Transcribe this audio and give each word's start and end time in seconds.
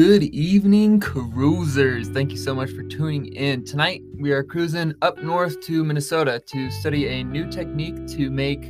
Good 0.00 0.22
evening, 0.22 0.98
cruisers. 0.98 2.08
Thank 2.08 2.30
you 2.30 2.38
so 2.38 2.54
much 2.54 2.70
for 2.70 2.82
tuning 2.82 3.26
in. 3.34 3.66
Tonight, 3.66 4.00
we 4.18 4.32
are 4.32 4.42
cruising 4.42 4.94
up 5.02 5.22
north 5.22 5.60
to 5.66 5.84
Minnesota 5.84 6.40
to 6.46 6.70
study 6.70 7.06
a 7.08 7.22
new 7.22 7.46
technique 7.50 8.06
to 8.06 8.30
make 8.30 8.62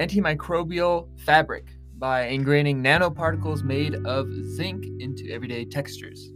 antimicrobial 0.00 1.06
fabric 1.20 1.68
by 1.96 2.26
ingraining 2.26 2.82
nanoparticles 2.82 3.62
made 3.62 4.04
of 4.04 4.26
zinc 4.56 4.84
into 4.98 5.30
everyday 5.30 5.64
textures. 5.64 6.32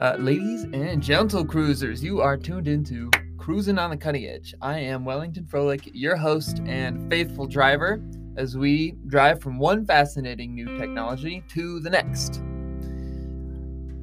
Uh, 0.00 0.16
ladies 0.18 0.64
and 0.72 1.00
gentle 1.00 1.44
cruisers, 1.44 2.02
you 2.02 2.20
are 2.20 2.36
tuned 2.36 2.66
into 2.66 3.12
Cruising 3.38 3.78
on 3.78 3.90
the 3.90 3.96
Cutting 3.96 4.26
Edge. 4.26 4.56
I 4.60 4.80
am 4.80 5.04
Wellington 5.04 5.44
Froelich, 5.44 5.88
your 5.94 6.16
host 6.16 6.60
and 6.66 7.08
faithful 7.08 7.46
driver 7.46 8.02
as 8.36 8.56
we 8.56 8.96
drive 9.06 9.40
from 9.40 9.60
one 9.60 9.86
fascinating 9.86 10.52
new 10.52 10.76
technology 10.78 11.44
to 11.50 11.78
the 11.78 11.90
next. 11.90 12.42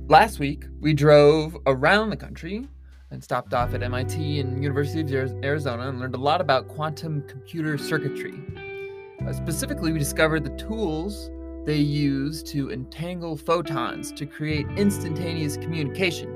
Last 0.10 0.40
week, 0.40 0.66
we 0.82 0.96
drove 0.96 1.56
around 1.68 2.10
the 2.10 2.18
country 2.18 2.68
and 3.12 3.24
stopped 3.24 3.54
off 3.54 3.76
at 3.76 3.84
MIT 3.84 4.40
and 4.40 4.64
University 4.64 5.02
of 5.02 5.32
Arizona 5.44 5.88
and 5.88 6.00
learned 6.00 6.16
a 6.16 6.18
lot 6.18 6.42
about 6.42 6.68
quantum 6.68 7.24
computer 7.28 7.78
circuitry. 7.78 8.34
Uh, 9.24 9.32
specifically, 9.32 9.92
we 9.92 10.00
discovered 10.00 10.44
the 10.44 10.58
tools 10.58 11.30
they 11.64 11.78
use 11.78 12.42
to 12.42 12.72
entangle 12.72 13.38
photons 13.38 14.12
to 14.14 14.26
create 14.26 14.66
instantaneous 14.76 15.58
communication. 15.58 16.28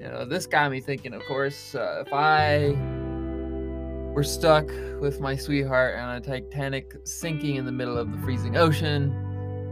You 0.00 0.06
know, 0.06 0.24
this 0.24 0.46
got 0.46 0.70
me 0.70 0.80
thinking, 0.80 1.14
of 1.14 1.24
course, 1.24 1.74
uh, 1.74 2.04
if 2.06 2.12
I 2.12 2.68
were 4.14 4.22
stuck 4.22 4.68
with 5.00 5.20
my 5.20 5.34
sweetheart 5.34 5.98
on 5.98 6.14
a 6.14 6.20
Titanic 6.20 6.98
sinking 7.02 7.56
in 7.56 7.64
the 7.64 7.72
middle 7.72 7.98
of 7.98 8.12
the 8.12 8.18
freezing 8.18 8.56
ocean, 8.56 9.27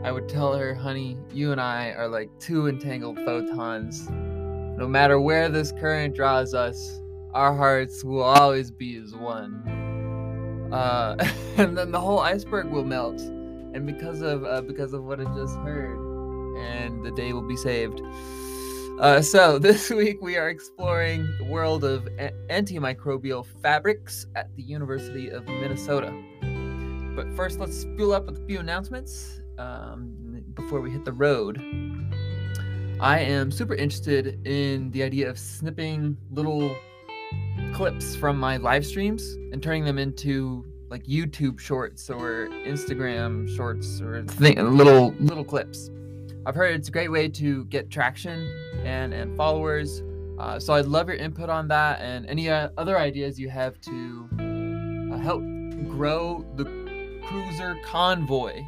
I 0.07 0.13
would 0.13 0.29
tell 0.29 0.57
her, 0.57 0.73
honey, 0.73 1.19
you 1.33 1.51
and 1.51 1.61
I 1.61 1.91
are 1.91 2.07
like 2.07 2.31
two 2.39 2.69
entangled 2.69 3.19
photons. 3.25 4.09
No 4.09 4.87
matter 4.87 5.19
where 5.19 5.49
this 5.49 5.73
current 5.73 6.15
draws 6.15 6.55
us, 6.55 7.01
our 7.35 7.53
hearts 7.53 8.05
will 8.05 8.23
always 8.23 8.71
be 8.71 8.97
as 8.99 9.17
one. 9.17 10.71
Uh, 10.73 11.17
and 11.57 11.77
then 11.77 11.91
the 11.91 12.01
whole 12.01 12.21
iceberg 12.21 12.67
will 12.67 12.85
melt, 12.85 13.21
and 13.21 13.85
because 13.85 14.23
of 14.23 14.45
uh, 14.45 14.61
because 14.61 14.93
of 14.93 15.03
what 15.03 15.21
I 15.21 15.25
just 15.35 15.57
heard, 15.57 15.99
and 16.57 17.05
the 17.05 17.11
day 17.11 17.33
will 17.33 17.43
be 17.49 17.57
saved. 17.57 18.01
Uh, 19.01 19.21
so, 19.21 19.59
this 19.59 19.91
week 19.91 20.23
we 20.23 20.37
are 20.37 20.51
exploring 20.51 21.27
the 21.39 21.47
world 21.47 21.83
of 21.83 22.07
a- 22.21 22.33
antimicrobial 22.49 23.45
fabrics 23.61 24.29
at 24.37 24.55
the 24.55 24.63
University 24.63 25.31
of 25.31 25.45
Minnesota. 25.47 26.15
But 27.17 27.35
first, 27.35 27.59
let's 27.59 27.83
fuel 27.97 28.13
up 28.13 28.27
with 28.27 28.41
a 28.41 28.47
few 28.47 28.61
announcements 28.61 29.41
um, 29.59 30.43
before 30.55 30.81
we 30.81 30.91
hit 30.91 31.05
the 31.05 31.13
road. 31.13 31.63
I 33.01 33.21
am 33.21 33.51
super 33.51 33.75
interested 33.75 34.47
in 34.47 34.91
the 34.91 35.03
idea 35.03 35.29
of 35.29 35.39
snipping 35.39 36.17
little 36.31 36.75
clips 37.75 38.17
from 38.17 38.39
my 38.39 38.57
live 38.57 38.87
streams 38.87 39.35
and 39.53 39.63
turning 39.63 39.85
them 39.85 39.99
into 39.99 40.65
like 40.89 41.05
YouTube 41.05 41.59
shorts 41.59 42.09
or 42.09 42.49
Instagram 42.67 43.55
shorts 43.55 44.01
or 44.01 44.23
little 44.23 45.15
little 45.19 45.45
clips. 45.45 45.91
I've 46.47 46.55
heard 46.55 46.77
it's 46.77 46.89
a 46.89 46.93
great 46.93 47.11
way 47.11 47.29
to 47.29 47.65
get 47.67 47.91
traction 47.91 48.49
and, 48.85 49.13
and 49.13 49.37
followers. 49.37 50.03
Uh, 50.39 50.61
so 50.61 50.75
I'd 50.75 50.87
love 50.87 51.09
your 51.09 51.17
input 51.17 51.51
on 51.51 51.67
that 51.69 52.01
and 52.01 52.25
any 52.27 52.49
uh, 52.49 52.69
other 52.79 52.99
ideas 52.99 53.39
you 53.39 53.51
have 53.51 53.81
to 53.81 54.29
uh, 55.13 55.19
help 55.19 55.43
grow 55.89 56.47
the 56.55 56.65
cruiser 57.27 57.77
convoy. 57.85 58.65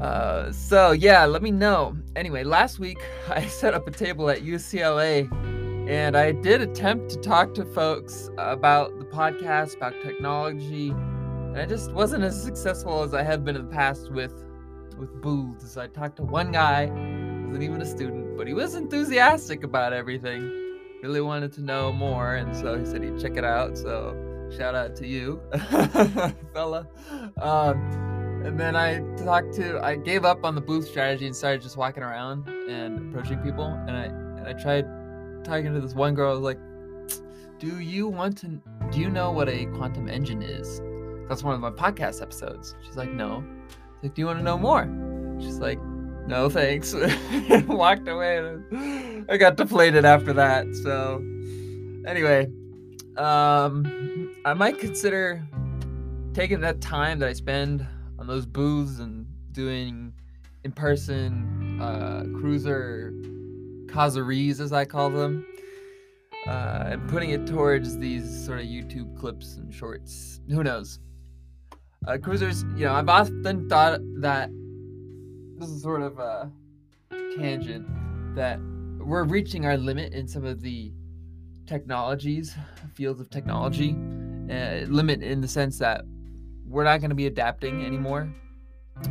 Uh, 0.00 0.50
so 0.50 0.92
yeah, 0.92 1.26
let 1.26 1.42
me 1.42 1.50
know. 1.50 1.94
Anyway, 2.16 2.42
last 2.42 2.78
week 2.78 2.98
I 3.28 3.46
set 3.46 3.74
up 3.74 3.86
a 3.86 3.90
table 3.90 4.30
at 4.30 4.40
UCLA 4.42 5.30
and 5.88 6.16
I 6.16 6.32
did 6.32 6.60
attempt 6.60 7.10
to 7.10 7.16
talk 7.18 7.52
to 7.54 7.64
folks 7.64 8.30
about 8.38 8.98
the 8.98 9.04
podcast, 9.04 9.76
about 9.76 9.92
technology, 10.02 10.90
and 10.90 11.58
I 11.58 11.66
just 11.66 11.92
wasn't 11.92 12.22
as 12.22 12.40
successful 12.40 13.02
as 13.02 13.12
I 13.12 13.24
have 13.24 13.44
been 13.44 13.56
in 13.56 13.68
the 13.68 13.74
past 13.74 14.10
with 14.12 14.44
with 14.98 15.20
booths. 15.20 15.76
I 15.76 15.88
talked 15.88 16.16
to 16.16 16.22
one 16.22 16.52
guy, 16.52 16.86
wasn't 17.46 17.64
even 17.64 17.80
a 17.82 17.86
student, 17.86 18.36
but 18.36 18.46
he 18.46 18.54
was 18.54 18.74
enthusiastic 18.74 19.64
about 19.64 19.92
everything. 19.92 20.42
Really 21.02 21.22
wanted 21.22 21.52
to 21.54 21.62
know 21.62 21.92
more, 21.92 22.36
and 22.36 22.54
so 22.54 22.78
he 22.78 22.84
said 22.84 23.02
he'd 23.02 23.18
check 23.18 23.36
it 23.36 23.44
out. 23.44 23.76
So 23.76 24.14
shout 24.56 24.74
out 24.74 24.94
to 24.96 25.06
you, 25.06 25.40
fella. 26.52 26.86
Um, 27.40 28.09
and 28.44 28.58
then 28.58 28.76
I 28.76 29.00
talked 29.16 29.54
to, 29.54 29.80
I 29.84 29.96
gave 29.96 30.24
up 30.24 30.44
on 30.44 30.54
the 30.54 30.60
booth 30.60 30.88
strategy 30.88 31.26
and 31.26 31.34
started 31.34 31.62
just 31.62 31.76
walking 31.76 32.02
around 32.02 32.48
and 32.48 33.10
approaching 33.10 33.38
people. 33.38 33.66
And 33.66 33.90
I 33.90 34.04
and 34.04 34.46
I 34.46 34.52
tried 34.54 34.86
talking 35.44 35.72
to 35.72 35.80
this 35.80 35.94
one 35.94 36.14
girl. 36.14 36.30
I 36.30 36.34
was 36.34 36.40
like, 36.40 36.58
"Do 37.58 37.80
you 37.80 38.08
want 38.08 38.38
to? 38.38 38.60
Do 38.90 39.00
you 39.00 39.10
know 39.10 39.30
what 39.30 39.48
a 39.48 39.66
quantum 39.66 40.08
engine 40.08 40.42
is?" 40.42 40.80
That's 41.28 41.42
one 41.42 41.54
of 41.54 41.60
my 41.60 41.70
podcast 41.70 42.22
episodes. 42.22 42.74
She's 42.84 42.96
like, 42.96 43.10
"No." 43.10 43.44
like, 44.02 44.14
do 44.14 44.22
you 44.22 44.26
want 44.26 44.38
to 44.38 44.44
know 44.44 44.58
more? 44.58 44.88
She's 45.40 45.58
like, 45.58 45.78
no, 46.26 46.48
thanks. 46.48 46.94
walked 47.66 48.08
away. 48.08 48.56
I 49.28 49.36
got 49.36 49.56
deflated 49.56 50.04
after 50.04 50.32
that. 50.34 50.66
So, 50.76 51.16
anyway, 52.06 52.46
um, 53.16 54.34
I 54.44 54.54
might 54.54 54.78
consider 54.78 55.46
taking 56.32 56.60
that 56.60 56.80
time 56.80 57.18
that 57.18 57.28
I 57.28 57.32
spend 57.32 57.86
those 58.30 58.46
booths 58.46 59.00
and 59.00 59.26
doing 59.50 60.12
in 60.62 60.70
person 60.70 61.80
uh, 61.80 62.24
cruiser 62.38 63.12
causeries, 63.88 64.60
as 64.60 64.72
I 64.72 64.84
call 64.84 65.10
them, 65.10 65.44
uh, 66.46 66.84
and 66.86 67.08
putting 67.08 67.30
it 67.30 67.44
towards 67.44 67.98
these 67.98 68.46
sort 68.46 68.60
of 68.60 68.66
YouTube 68.66 69.18
clips 69.18 69.56
and 69.56 69.74
shorts. 69.74 70.40
Who 70.48 70.62
knows? 70.62 71.00
Uh, 72.06 72.18
cruisers, 72.18 72.62
you 72.76 72.84
know, 72.84 72.92
I've 72.92 73.08
often 73.08 73.68
thought 73.68 74.00
that 74.20 74.48
this 75.58 75.68
is 75.68 75.82
sort 75.82 76.02
of 76.02 76.18
a 76.20 76.52
tangent 77.36 77.86
that 78.36 78.60
we're 79.00 79.24
reaching 79.24 79.66
our 79.66 79.76
limit 79.76 80.12
in 80.12 80.28
some 80.28 80.44
of 80.44 80.60
the 80.60 80.92
technologies, 81.66 82.54
fields 82.94 83.20
of 83.20 83.28
technology. 83.28 83.96
Uh, 84.50 84.86
limit 84.86 85.22
in 85.22 85.40
the 85.40 85.48
sense 85.48 85.78
that 85.78 86.04
we're 86.70 86.84
not 86.84 87.00
going 87.00 87.10
to 87.10 87.16
be 87.16 87.26
adapting 87.26 87.84
anymore 87.84 88.32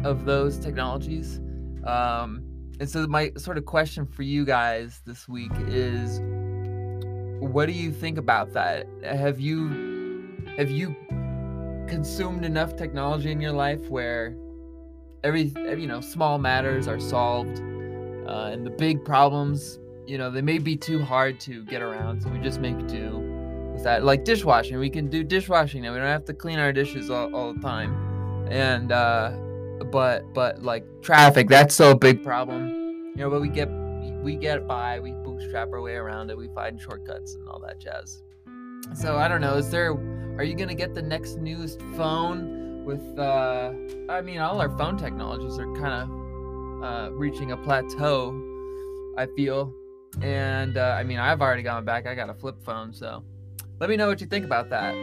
of 0.03 0.25
those 0.25 0.57
technologies. 0.57 1.39
Um, 1.85 2.43
and 2.79 2.89
so, 2.89 3.05
my 3.07 3.31
sort 3.37 3.57
of 3.57 3.65
question 3.65 4.05
for 4.05 4.23
you 4.23 4.45
guys 4.45 5.01
this 5.05 5.27
week 5.27 5.51
is 5.67 6.21
what 7.39 7.65
do 7.65 7.73
you 7.73 7.91
think 7.91 8.17
about 8.17 8.53
that? 8.53 8.87
Have 9.03 9.39
you 9.39 10.45
have 10.57 10.71
you 10.71 10.95
consumed 11.87 12.45
enough 12.45 12.75
technology 12.75 13.31
in 13.31 13.41
your 13.41 13.51
life 13.51 13.89
where 13.89 14.35
every 15.23 15.53
you 15.77 15.87
know 15.87 15.99
small 15.99 16.37
matters 16.37 16.87
are 16.87 16.99
solved 16.99 17.59
uh, 18.27 18.49
and 18.51 18.65
the 18.65 18.69
big 18.69 19.03
problems 19.03 19.79
you 20.05 20.17
know 20.17 20.29
they 20.29 20.41
may 20.41 20.59
be 20.59 20.77
too 20.77 21.03
hard 21.03 21.39
to 21.39 21.65
get 21.65 21.81
around 21.81 22.21
so 22.21 22.29
we 22.29 22.39
just 22.39 22.59
make 22.59 22.77
do 22.87 23.28
with 23.79 23.85
that 23.85 24.03
like 24.03 24.25
dishwashing 24.25 24.77
we 24.77 24.89
can 24.89 25.07
do 25.07 25.23
dishwashing 25.23 25.81
now 25.81 25.93
we 25.93 25.97
don't 25.97 26.07
have 26.07 26.25
to 26.25 26.33
clean 26.33 26.59
our 26.59 26.73
dishes 26.73 27.09
all, 27.09 27.33
all 27.33 27.53
the 27.53 27.61
time 27.61 28.47
and 28.51 28.91
uh 28.91 29.31
but 29.91 30.31
but 30.33 30.61
like 30.61 30.85
traffic 31.01 31.47
that's 31.47 31.73
so 31.73 31.91
a 31.91 31.95
big 31.95 32.21
problem 32.23 32.67
you 33.15 33.23
know 33.23 33.29
but 33.29 33.39
we 33.39 33.47
get 33.47 33.69
we 34.21 34.35
get 34.35 34.67
by 34.67 34.99
we 34.99 35.11
bootstrap 35.23 35.69
our 35.71 35.81
way 35.81 35.95
around 35.95 36.29
it 36.29 36.37
we 36.37 36.49
find 36.49 36.79
shortcuts 36.79 37.35
and 37.35 37.47
all 37.47 37.59
that 37.59 37.79
jazz 37.79 38.21
so 38.93 39.17
i 39.17 39.27
don't 39.27 39.41
know 39.41 39.55
is 39.55 39.71
there 39.71 39.93
are 40.37 40.43
you 40.43 40.55
gonna 40.55 40.75
get 40.75 40.93
the 40.93 41.01
next 41.01 41.37
newest 41.37 41.81
phone 41.95 42.85
with? 42.85 43.19
Uh, 43.19 43.71
I 44.09 44.21
mean, 44.21 44.39
all 44.39 44.59
our 44.61 44.69
phone 44.77 44.97
technologies 44.97 45.59
are 45.59 45.71
kind 45.75 46.09
of 46.09 46.83
uh, 46.83 47.11
reaching 47.11 47.51
a 47.51 47.57
plateau. 47.57 48.45
I 49.17 49.27
feel, 49.35 49.73
and 50.21 50.77
uh, 50.77 50.95
I 50.97 51.03
mean, 51.03 51.19
I've 51.19 51.41
already 51.41 51.61
gone 51.61 51.83
back. 51.83 52.07
I 52.07 52.15
got 52.15 52.29
a 52.29 52.33
flip 52.33 52.55
phone, 52.63 52.93
so 52.93 53.23
let 53.79 53.89
me 53.89 53.95
know 53.95 54.07
what 54.07 54.21
you 54.21 54.27
think 54.27 54.45
about 54.45 54.69
that. 54.69 54.93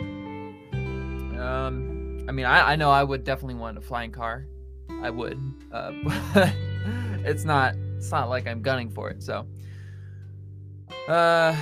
Um, 1.40 2.25
I 2.28 2.32
mean, 2.32 2.46
I, 2.46 2.73
I 2.73 2.76
know 2.76 2.90
I 2.90 3.02
would 3.02 3.25
definitely 3.25 3.55
want 3.55 3.78
a 3.78 3.81
flying 3.81 4.12
car. 4.12 4.46
I 5.02 5.11
would, 5.11 5.40
uh, 5.73 5.93
but 6.05 6.52
it's 7.25 7.44
not. 7.44 7.75
It's 7.96 8.11
not 8.11 8.28
like 8.28 8.46
I'm 8.46 8.62
gunning 8.62 8.90
for 8.90 9.11
it. 9.11 9.23
So, 9.23 9.46
uh 11.08 11.56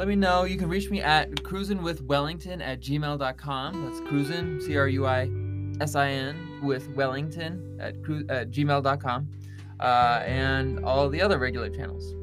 let 0.00 0.08
me 0.08 0.16
know. 0.16 0.44
You 0.44 0.56
can 0.56 0.70
reach 0.70 0.88
me 0.90 1.02
at 1.02 1.30
cruisinwithwellington 1.30 2.62
at 2.62 2.80
gmail.com. 2.80 3.84
That's 3.84 4.00
cruisin, 4.08 4.58
C 4.62 4.74
R 4.78 4.88
U 4.88 5.04
I 5.04 5.30
S 5.82 5.94
I 5.94 6.08
N, 6.08 6.60
with 6.62 6.88
Wellington 6.96 7.76
at, 7.78 8.02
cru- 8.02 8.24
at 8.30 8.50
gmail.com, 8.50 9.28
uh, 9.78 10.22
and 10.24 10.82
all 10.86 11.10
the 11.10 11.20
other 11.20 11.38
regular 11.38 11.68
channels. 11.68 12.14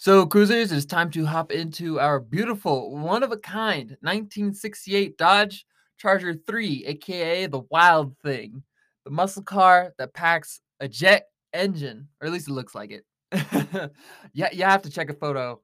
So, 0.00 0.26
cruisers, 0.26 0.70
it's 0.70 0.86
time 0.86 1.10
to 1.10 1.26
hop 1.26 1.50
into 1.50 1.98
our 1.98 2.20
beautiful, 2.20 2.96
one 2.96 3.24
of 3.24 3.32
a 3.32 3.36
kind 3.36 3.96
1968 4.00 5.18
Dodge 5.18 5.66
Charger 5.98 6.36
3, 6.46 6.84
aka 6.86 7.46
the 7.46 7.62
Wild 7.68 8.16
Thing, 8.22 8.62
the 9.04 9.10
muscle 9.10 9.42
car 9.42 9.92
that 9.98 10.14
packs 10.14 10.60
a 10.78 10.86
jet 10.86 11.26
engine, 11.52 12.06
or 12.20 12.28
at 12.28 12.32
least 12.32 12.46
it 12.46 12.52
looks 12.52 12.76
like 12.76 12.92
it. 12.92 13.04
yeah, 14.32 14.48
you 14.52 14.62
have 14.62 14.82
to 14.82 14.90
check 14.90 15.10
a 15.10 15.14
photo, 15.14 15.60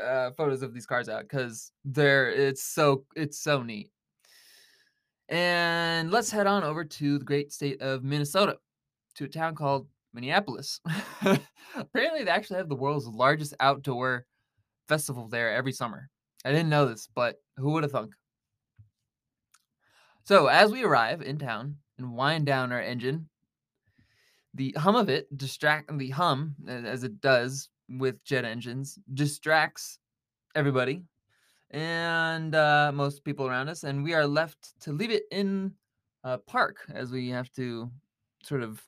uh, 0.00 0.30
photos 0.36 0.62
of 0.62 0.72
these 0.72 0.86
cars 0.86 1.08
out 1.08 1.22
because 1.22 1.72
they're 1.84 2.30
it's 2.30 2.62
so 2.62 3.04
it's 3.16 3.40
so 3.40 3.64
neat. 3.64 3.90
And 5.28 6.12
let's 6.12 6.30
head 6.30 6.46
on 6.46 6.62
over 6.62 6.84
to 6.84 7.18
the 7.18 7.24
great 7.24 7.50
state 7.52 7.82
of 7.82 8.04
Minnesota, 8.04 8.58
to 9.16 9.24
a 9.24 9.28
town 9.28 9.56
called 9.56 9.88
Minneapolis. 10.16 10.80
Apparently, 11.76 12.24
they 12.24 12.30
actually 12.30 12.56
have 12.56 12.68
the 12.68 12.74
world's 12.74 13.06
largest 13.06 13.54
outdoor 13.60 14.26
festival 14.88 15.28
there 15.28 15.54
every 15.54 15.72
summer. 15.72 16.08
I 16.44 16.50
didn't 16.50 16.70
know 16.70 16.86
this, 16.86 17.08
but 17.14 17.36
who 17.56 17.70
would 17.72 17.84
have 17.84 17.92
thunk? 17.92 18.14
So, 20.24 20.48
as 20.48 20.72
we 20.72 20.82
arrive 20.82 21.22
in 21.22 21.38
town 21.38 21.76
and 21.98 22.16
wind 22.16 22.46
down 22.46 22.72
our 22.72 22.80
engine, 22.80 23.28
the 24.54 24.74
hum 24.76 24.96
of 24.96 25.08
it 25.08 25.36
distract 25.36 25.96
the 25.96 26.10
hum 26.10 26.56
as 26.66 27.04
it 27.04 27.20
does 27.20 27.68
with 27.88 28.24
jet 28.24 28.44
engines 28.44 28.98
distracts 29.14 30.00
everybody 30.56 31.04
and 31.70 32.54
uh, 32.54 32.90
most 32.94 33.22
people 33.24 33.46
around 33.46 33.68
us, 33.68 33.84
and 33.84 34.02
we 34.02 34.14
are 34.14 34.26
left 34.26 34.80
to 34.80 34.92
leave 34.92 35.10
it 35.10 35.24
in 35.30 35.72
a 36.24 36.38
park 36.38 36.78
as 36.92 37.10
we 37.10 37.28
have 37.28 37.50
to 37.52 37.90
sort 38.42 38.62
of 38.62 38.82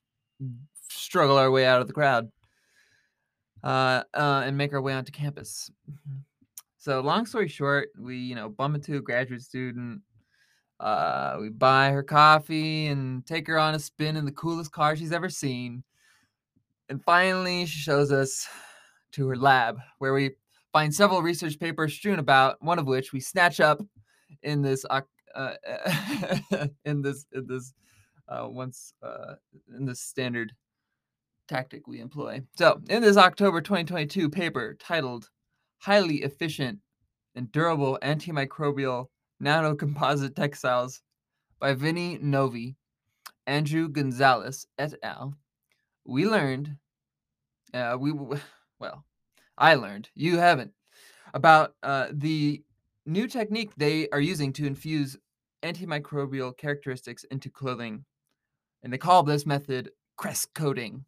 struggle 0.89 1.37
our 1.37 1.51
way 1.51 1.67
out 1.67 1.81
of 1.81 1.87
the 1.87 1.93
crowd 1.93 2.31
uh, 3.63 4.03
uh, 4.15 4.43
and 4.45 4.57
make 4.57 4.73
our 4.73 4.81
way 4.81 4.93
onto 4.93 5.13
campus. 5.13 5.71
So, 6.77 7.01
long 7.01 7.27
story 7.27 7.49
short, 7.49 7.91
we 7.99 8.17
you 8.17 8.35
know 8.35 8.49
bump 8.49 8.77
into 8.77 8.97
a 8.97 9.01
graduate 9.01 9.43
student. 9.43 10.03
Uh, 10.81 11.37
we 11.41 11.49
buy 11.49 11.91
her 11.91 12.05
coffee 12.05 12.87
and 12.87 13.27
take 13.27 13.49
her 13.49 13.59
on 13.59 13.75
a 13.75 13.79
spin 13.79 14.17
in 14.17 14.25
the 14.25 14.33
coolest 14.33 14.71
car 14.71 14.95
she's 14.95 15.13
ever 15.13 15.29
seen. 15.29 15.83
And 16.89 17.03
finally, 17.03 17.67
she 17.67 17.81
shows 17.81 18.13
us 18.13 18.47
to 19.13 19.27
her 19.29 19.37
lab 19.37 19.79
where 19.99 20.15
we 20.15 20.31
find 20.73 20.95
several 20.95 21.21
research 21.21 21.59
papers 21.59 21.95
strewn 21.95 22.21
about, 22.21 22.63
one 22.63 22.79
of 22.79 22.87
which 22.87 23.13
we 23.13 23.21
snatch 23.21 23.59
up 23.59 23.81
in 24.43 24.63
this 24.63 24.85
uh, 24.89 25.01
in 26.85 27.03
this 27.03 27.27
in 27.33 27.47
this 27.47 27.75
uh, 28.29 28.47
once 28.49 28.95
uh, 29.03 29.35
in 29.77 29.85
this 29.85 30.01
standard 30.01 30.53
tactic 31.49 31.87
we 31.87 32.01
employ. 32.01 32.43
So, 32.57 32.81
in 32.89 33.03
this 33.03 33.17
October 33.17 33.61
2022 33.61 34.31
paper 34.31 34.77
titled 34.79 35.31
"Highly 35.79 36.23
Efficient 36.23 36.79
and 37.35 37.51
Durable 37.51 37.99
Antimicrobial 38.03 39.07
Nanocomposite 39.43 40.37
Textiles" 40.37 41.03
by 41.59 41.75
Vinny 41.75 42.19
Novi, 42.21 42.77
Andrew 43.47 43.89
Gonzalez 43.89 44.67
et 44.79 44.95
al., 45.03 45.35
we 46.05 46.27
learned 46.27 46.77
uh, 47.75 47.97
we 47.99 48.13
well 48.79 49.05
I 49.59 49.75
learned, 49.75 50.09
you 50.15 50.39
haven't, 50.39 50.73
about 51.35 51.75
uh, 51.83 52.07
the 52.13 52.63
new 53.07 53.27
technique 53.27 53.73
they 53.77 54.09
are 54.11 54.21
using 54.21 54.53
to 54.55 54.67
infuse 54.67 55.17
antimicrobial 55.65 56.57
characteristics 56.57 57.25
into 57.25 57.51
clothing. 57.51 58.05
And 58.83 58.93
they 58.93 58.99
call 58.99 59.25
this 59.25 59.45
method 59.45 59.91
crescoating, 60.17 61.05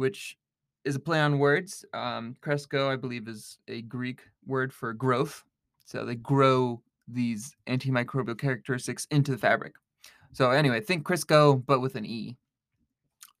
which 0.00 0.38
is 0.86 0.96
a 0.96 0.98
play 0.98 1.20
on 1.20 1.38
words. 1.38 1.84
Um, 1.92 2.34
cresco, 2.40 2.90
I 2.90 2.96
believe, 2.96 3.28
is 3.28 3.58
a 3.68 3.82
Greek 3.82 4.22
word 4.46 4.72
for 4.72 4.94
growth. 4.94 5.44
So 5.84 6.06
they 6.06 6.14
grow 6.14 6.80
these 7.06 7.54
antimicrobial 7.66 8.38
characteristics 8.38 9.06
into 9.10 9.32
the 9.32 9.38
fabric. 9.38 9.74
So 10.32 10.52
anyway, 10.52 10.80
think 10.80 11.04
Crisco, 11.04 11.62
but 11.66 11.80
with 11.80 11.96
an 11.96 12.06
E. 12.06 12.38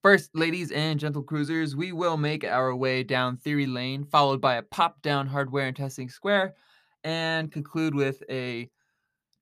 First, 0.02 0.30
ladies 0.34 0.70
and 0.70 1.00
gentle 1.00 1.22
cruisers, 1.22 1.74
we 1.74 1.92
will 1.92 2.18
make 2.18 2.44
our 2.44 2.76
way 2.76 3.04
down 3.04 3.38
Theory 3.38 3.66
Lane, 3.66 4.04
followed 4.04 4.42
by 4.42 4.56
a 4.56 4.62
pop 4.62 5.00
down 5.00 5.26
hardware 5.26 5.66
and 5.66 5.76
testing 5.76 6.10
square, 6.10 6.54
and 7.04 7.50
conclude 7.50 7.94
with 7.94 8.22
a 8.28 8.68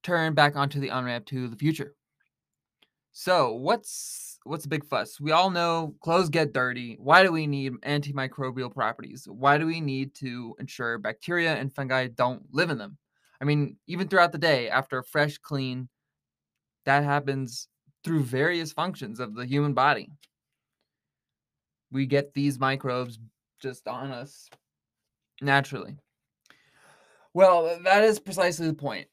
turn 0.04 0.34
back 0.34 0.54
onto 0.54 0.78
the 0.78 0.90
on 0.90 1.04
ramp 1.04 1.26
to 1.26 1.48
the 1.48 1.56
future. 1.56 1.94
So, 3.10 3.54
what's 3.54 4.38
what's 4.48 4.64
the 4.64 4.68
big 4.68 4.84
fuss? 4.84 5.20
We 5.20 5.32
all 5.32 5.50
know 5.50 5.94
clothes 6.00 6.28
get 6.28 6.52
dirty. 6.52 6.96
Why 6.98 7.22
do 7.22 7.32
we 7.32 7.46
need 7.46 7.72
antimicrobial 7.82 8.72
properties? 8.72 9.26
Why 9.28 9.58
do 9.58 9.66
we 9.66 9.80
need 9.80 10.14
to 10.16 10.54
ensure 10.58 10.98
bacteria 10.98 11.54
and 11.54 11.72
fungi 11.72 12.08
don't 12.08 12.42
live 12.52 12.70
in 12.70 12.78
them? 12.78 12.98
I 13.40 13.44
mean, 13.44 13.76
even 13.86 14.08
throughout 14.08 14.32
the 14.32 14.38
day, 14.38 14.68
after 14.68 14.98
a 14.98 15.04
fresh 15.04 15.38
clean, 15.38 15.88
that 16.84 17.04
happens 17.04 17.68
through 18.02 18.24
various 18.24 18.72
functions 18.72 19.20
of 19.20 19.34
the 19.34 19.46
human 19.46 19.74
body 19.74 20.10
we 21.90 22.06
get 22.06 22.34
these 22.34 22.58
microbes 22.58 23.18
just 23.60 23.86
on 23.88 24.10
us 24.10 24.48
naturally. 25.40 25.96
Well, 27.34 27.78
that 27.84 28.04
is 28.04 28.18
precisely 28.18 28.66
the 28.66 28.74
point. 28.74 29.08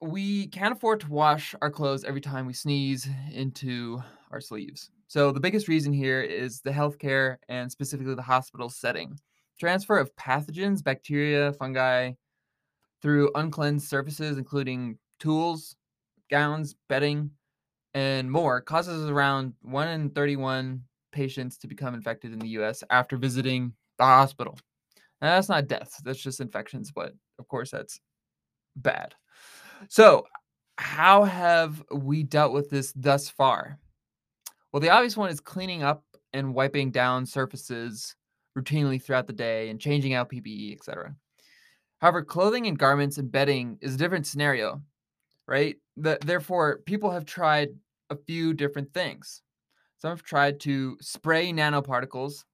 We 0.00 0.46
can't 0.48 0.72
afford 0.72 1.00
to 1.00 1.10
wash 1.10 1.54
our 1.60 1.70
clothes 1.70 2.04
every 2.04 2.20
time 2.20 2.46
we 2.46 2.52
sneeze 2.52 3.08
into 3.32 4.00
our 4.30 4.40
sleeves. 4.40 4.90
So, 5.08 5.32
the 5.32 5.40
biggest 5.40 5.68
reason 5.68 5.92
here 5.92 6.20
is 6.20 6.60
the 6.60 6.70
healthcare 6.70 7.38
and 7.48 7.70
specifically 7.72 8.14
the 8.14 8.22
hospital 8.22 8.68
setting. 8.68 9.18
Transfer 9.58 9.98
of 9.98 10.14
pathogens, 10.14 10.84
bacteria, 10.84 11.52
fungi 11.52 12.12
through 13.02 13.30
uncleansed 13.34 13.88
surfaces, 13.88 14.38
including 14.38 14.98
tools, 15.20 15.76
gowns, 16.30 16.76
bedding, 16.88 17.30
and 17.94 18.30
more, 18.30 18.60
causes 18.60 19.10
around 19.10 19.54
1 19.62 19.88
in 19.88 20.10
31 20.10 20.82
patients 21.12 21.58
to 21.58 21.68
become 21.68 21.94
infected 21.94 22.32
in 22.32 22.38
the 22.40 22.50
US 22.50 22.84
after 22.90 23.16
visiting 23.16 23.74
the 23.98 24.04
hospital. 24.04 24.58
Now, 25.22 25.36
that's 25.36 25.48
not 25.48 25.68
deaths, 25.68 26.00
that's 26.04 26.22
just 26.22 26.40
infections, 26.40 26.92
but 26.92 27.14
of 27.38 27.48
course, 27.48 27.70
that's 27.70 28.00
bad. 28.76 29.14
So, 29.88 30.26
how 30.76 31.24
have 31.24 31.82
we 31.92 32.22
dealt 32.22 32.52
with 32.52 32.70
this 32.70 32.92
thus 32.92 33.28
far? 33.28 33.78
Well, 34.72 34.80
the 34.80 34.90
obvious 34.90 35.16
one 35.16 35.30
is 35.30 35.40
cleaning 35.40 35.82
up 35.82 36.04
and 36.32 36.54
wiping 36.54 36.90
down 36.90 37.26
surfaces 37.26 38.14
routinely 38.56 39.02
throughout 39.02 39.26
the 39.26 39.32
day 39.32 39.70
and 39.70 39.80
changing 39.80 40.14
out 40.14 40.30
PPE, 40.30 40.74
etc. 40.74 41.14
However, 42.00 42.22
clothing 42.22 42.66
and 42.66 42.78
garments 42.78 43.18
and 43.18 43.30
bedding 43.30 43.78
is 43.80 43.94
a 43.94 43.98
different 43.98 44.26
scenario, 44.26 44.82
right? 45.46 45.76
The, 45.96 46.18
therefore, 46.24 46.80
people 46.86 47.10
have 47.10 47.24
tried 47.24 47.70
a 48.10 48.16
few 48.16 48.54
different 48.54 48.92
things. 48.92 49.42
Some 49.98 50.10
have 50.10 50.22
tried 50.22 50.60
to 50.60 50.96
spray 51.00 51.52
nanoparticles, 51.52 52.44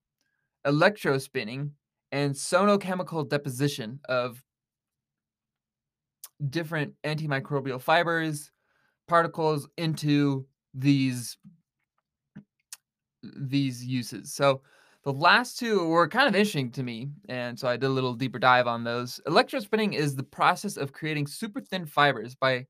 electrospinning, 0.67 1.71
and 2.11 2.35
sonochemical 2.35 3.29
deposition 3.29 4.01
of 4.09 4.43
different 6.51 6.95
antimicrobial 7.05 7.81
fibers, 7.81 8.51
particles 9.09 9.69
into 9.77 10.47
these 10.73 11.37
these 13.23 13.85
uses. 13.85 14.35
So 14.35 14.61
the 15.05 15.13
last 15.13 15.59
two 15.59 15.87
were 15.89 16.09
kind 16.09 16.29
of 16.29 16.35
interesting 16.35 16.71
to 16.73 16.83
me, 16.83 17.11
and 17.29 17.59
so 17.59 17.69
I 17.69 17.77
did 17.77 17.87
a 17.87 17.91
little 17.91 18.15
deeper 18.15 18.39
dive 18.39 18.67
on 18.67 18.85
those. 18.85 19.21
Electrospinning 19.27 19.95
is 19.95 20.15
the 20.15 20.23
process 20.23 20.77
of 20.77 20.93
creating 20.93 21.27
super 21.27 21.61
thin 21.61 21.87
fibers 21.87 22.35
by 22.35 22.67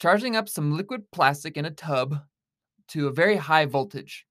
charging 0.00 0.36
up 0.36 0.48
some 0.48 0.76
liquid 0.76 1.02
plastic 1.12 1.56
in 1.56 1.64
a 1.64 1.70
tub 1.70 2.16
to 2.88 3.06
a 3.06 3.12
very 3.12 3.36
high 3.36 3.66
voltage 3.66 4.26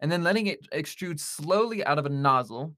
and 0.00 0.12
then 0.12 0.22
letting 0.22 0.46
it 0.46 0.60
extrude 0.72 1.18
slowly 1.18 1.84
out 1.84 1.98
of 1.98 2.06
a 2.06 2.10
nozzle 2.10 2.74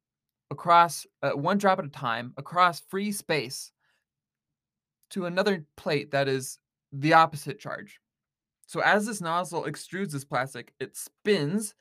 across 0.50 1.06
uh, 1.22 1.30
one 1.30 1.58
drop 1.58 1.78
at 1.78 1.84
a 1.84 1.88
time 1.88 2.32
across 2.36 2.80
free 2.80 3.12
space 3.12 3.72
to 5.10 5.26
another 5.26 5.64
plate 5.76 6.10
that 6.10 6.28
is 6.28 6.58
the 6.92 7.12
opposite 7.12 7.58
charge. 7.58 8.00
So 8.66 8.80
as 8.80 9.06
this 9.06 9.20
nozzle 9.20 9.64
extrudes 9.64 10.12
this 10.12 10.24
plastic, 10.24 10.72
it 10.78 10.96
spins 10.96 11.74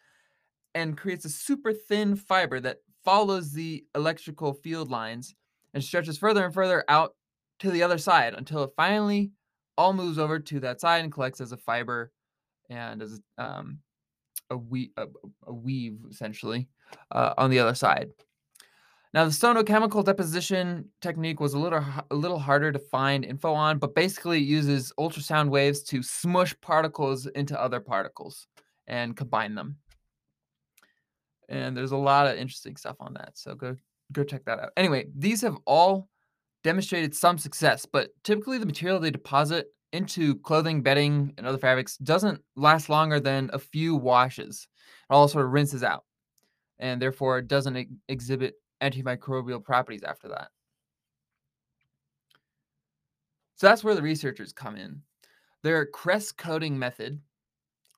and 0.74 0.98
creates 0.98 1.26
a 1.26 1.30
super 1.30 1.74
thin 1.74 2.16
fiber 2.16 2.60
that 2.62 2.78
follows 3.04 3.52
the 3.52 3.86
electrical 3.96 4.54
field 4.54 4.90
lines 4.90 5.36
and 5.74 5.84
stretches 5.84 6.18
further 6.18 6.46
and 6.46 6.54
further 6.54 6.84
out 6.88 7.16
to 7.60 7.72
the 7.72 7.84
other 7.84 7.98
side 7.98 8.34
until 8.36 8.64
it 8.64 8.72
finally 8.76 9.32
all 9.78 9.94
moves 9.94 10.18
over 10.18 10.40
to 10.40 10.60
that 10.60 10.80
side 10.80 11.04
and 11.04 11.12
collects 11.12 11.42
as 11.42 11.52
a 11.52 11.58
fiber 11.58 12.12
and 12.70 13.02
as 13.02 13.20
um, 13.38 13.80
a, 14.50 14.58
we- 14.58 14.92
a, 14.98 15.08
a 15.46 15.54
weave 15.54 16.00
essentially 16.10 16.68
uh, 17.12 17.34
on 17.38 17.50
the 17.50 17.60
other 17.60 17.76
side. 17.76 18.12
Now, 19.14 19.24
the 19.24 19.32
sonochemical 19.32 20.04
deposition 20.04 20.90
technique 21.02 21.40
was 21.40 21.54
a 21.54 21.60
little 21.60 21.84
a 22.12 22.16
little 22.16 22.40
harder 22.40 22.72
to 22.72 22.80
find 22.80 23.24
info 23.24 23.54
on, 23.54 23.80
but 23.80 23.96
basically 23.96 24.40
it 24.40 24.48
uses 24.48 24.92
ultrasound 25.00 25.50
waves 25.50 25.82
to 25.84 26.04
smush 26.04 26.54
particles 26.62 27.26
into 27.28 27.60
other 27.60 27.80
particles 27.80 28.48
and 28.86 29.16
combine 29.16 29.56
them. 29.56 29.78
And 31.50 31.76
there's 31.76 31.94
a 31.94 31.98
lot 31.98 32.28
of 32.28 32.38
interesting 32.38 32.76
stuff 32.76 32.98
on 33.00 33.14
that, 33.14 33.38
so 33.38 33.56
go 33.56 33.76
go 34.12 34.24
check 34.24 34.44
that 34.46 34.60
out. 34.60 34.72
Anyway, 34.76 35.06
these 35.16 35.42
have 35.42 35.58
all 35.66 36.10
demonstrated 36.64 37.16
some 37.16 37.38
success, 37.38 37.86
but 37.86 38.10
typically 38.24 38.58
the 38.58 38.66
material 38.66 39.00
they 39.00 39.12
deposit 39.12 39.68
into 39.94 40.36
clothing, 40.40 40.82
bedding, 40.82 41.34
and 41.38 41.48
other 41.48 41.58
fabrics 41.58 41.98
doesn't 41.98 42.42
last 42.58 42.90
longer 42.90 43.22
than 43.22 43.50
a 43.54 43.60
few 43.60 43.96
washes. 43.96 44.68
It 45.10 45.14
all 45.14 45.30
sort 45.30 45.46
of 45.46 45.52
rinses 45.52 45.84
out, 45.84 46.04
and 46.78 47.02
therefore 47.02 47.38
it 47.38 47.48
doesn't 47.48 47.78
ex- 47.78 47.92
exhibit 48.10 48.56
antimicrobial 48.82 49.64
properties 49.64 50.04
after 50.04 50.28
that. 50.30 50.50
So 53.56 53.68
that's 53.68 53.84
where 53.84 53.96
the 53.96 54.02
researchers 54.02 54.54
come 54.54 54.76
in. 54.76 55.02
Their 55.64 55.86
crescoating 55.86 56.78
method 56.78 57.20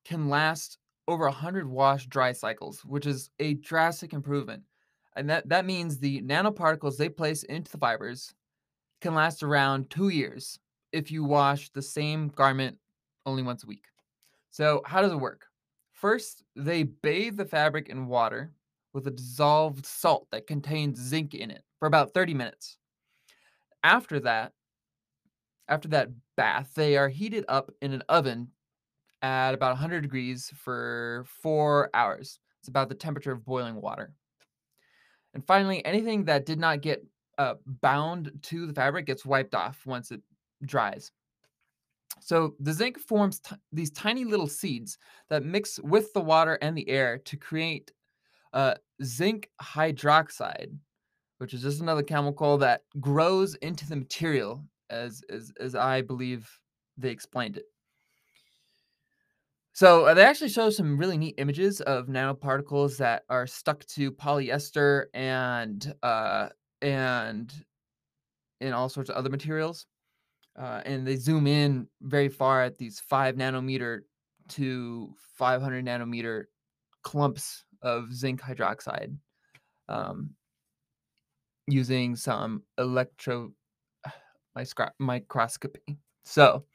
can 0.06 0.30
last 0.30 0.78
over 1.08 1.26
100 1.26 1.68
wash 1.68 2.06
dry 2.08 2.32
cycles, 2.32 2.86
which 2.86 3.06
is 3.06 3.30
a 3.40 3.56
drastic 3.56 4.14
improvement. 4.14 4.64
And 5.16 5.30
that, 5.30 5.50
that 5.50 5.66
means 5.66 5.98
the 5.98 6.22
nanoparticles 6.22 6.96
they 6.96 7.10
place 7.10 7.44
into 7.44 7.72
the 7.72 7.78
fibers 7.78 8.34
can 9.02 9.14
last 9.14 9.44
around 9.44 9.90
two 9.90 10.10
years 10.10 10.60
if 10.92 11.12
you 11.12 11.24
wash 11.24 11.70
the 11.72 11.82
same 11.82 12.30
garment 12.30 12.78
only 13.26 13.44
once 13.44 13.64
a 13.64 13.68
week. 13.68 13.86
So, 14.52 14.82
how 14.86 15.02
does 15.02 15.12
it 15.12 15.20
work? 15.20 15.46
First, 15.92 16.44
they 16.56 16.84
bathe 16.84 17.38
the 17.38 17.46
fabric 17.46 17.90
in 17.90 18.08
water 18.08 18.52
with 18.94 19.08
a 19.08 19.12
dissolved 19.12 19.86
salt 19.86 20.28
that 20.32 20.48
contains 20.48 21.00
zinc 21.00 21.34
in 21.34 21.52
it 21.52 21.64
for 21.80 21.88
about 21.88 22.14
30 22.14 22.34
minutes. 22.34 22.78
After 23.84 24.20
that, 24.22 24.54
after 25.68 25.88
that 25.90 26.10
bath, 26.36 26.72
they 26.76 26.98
are 26.98 27.10
heated 27.10 27.46
up 27.48 27.72
in 27.82 27.94
an 27.94 28.04
oven 28.10 28.50
at 29.22 29.54
about 29.54 29.72
100 29.72 30.02
degrees 30.02 30.52
for 30.56 31.26
four 31.42 31.90
hours. 31.94 32.40
It's 32.60 32.68
about 32.68 32.90
the 32.90 32.96
temperature 32.96 33.32
of 33.32 33.46
boiling 33.46 33.82
water. 33.82 34.14
And 35.34 35.46
finally, 35.46 35.86
anything 35.86 36.26
that 36.26 36.46
did 36.46 36.60
not 36.60 36.82
get 36.82 37.06
uh, 37.38 37.56
bound 37.66 38.32
to 38.44 38.66
the 38.66 38.74
fabric 38.74 39.06
gets 39.06 39.26
wiped 39.26 39.56
off 39.56 39.86
once 39.86 40.12
it 40.12 40.22
dries. 40.66 41.12
So 42.20 42.56
the 42.60 42.74
zinc 42.74 43.00
forms 43.00 43.40
t- 43.40 43.56
these 43.72 43.92
tiny 43.92 44.26
little 44.26 44.48
seeds 44.48 44.98
that 45.30 45.46
mix 45.46 45.80
with 45.80 46.12
the 46.14 46.22
water 46.22 46.58
and 46.62 46.78
the 46.78 46.90
air 46.90 47.20
to 47.20 47.38
create 47.38 47.92
uh, 48.54 48.76
zinc 49.04 49.50
hydroxide, 49.62 50.76
which 51.38 51.54
is 51.54 51.62
just 51.62 51.82
another 51.82 52.04
chemical 52.04 52.58
that 52.58 52.82
grows 53.00 53.56
into 53.56 53.88
the 53.88 53.96
material, 53.96 54.64
as 54.90 55.22
as, 55.30 55.52
as 55.60 55.76
I 55.76 56.02
believe 56.02 56.50
they 56.98 57.10
explained 57.10 57.58
it. 57.58 57.66
So 59.74 60.06
uh, 60.06 60.14
they 60.14 60.26
actually 60.26 60.50
show 60.50 60.70
some 60.70 60.98
really 60.98 61.18
neat 61.18 61.36
images 61.38 61.80
of 61.82 62.08
nanoparticles 62.08 62.98
that 62.98 63.24
are 63.30 63.48
stuck 63.48 63.86
to 63.86 64.12
polyester 64.12 65.06
and 65.14 65.94
uh, 66.04 66.50
and 66.82 67.54
in 68.60 68.74
all 68.74 68.90
sorts 68.90 69.10
of 69.10 69.16
other 69.16 69.30
materials. 69.30 69.86
Uh, 70.58 70.82
and 70.86 71.08
they 71.08 71.16
zoom 71.16 71.48
in 71.48 71.88
very 72.02 72.28
far 72.28 72.62
at 72.62 72.78
these 72.78 73.00
five 73.00 73.36
nanometer 73.36 74.00
to 74.50 75.14
500 75.38 75.86
nanometer 75.86 76.46
clumps 77.04 77.64
of 77.82 78.14
zinc 78.14 78.42
hydroxide 78.42 79.16
um, 79.88 80.32
using 81.68 82.16
some 82.16 82.64
electro 82.78 83.52
microscopy. 85.00 85.98
So, 86.24 86.66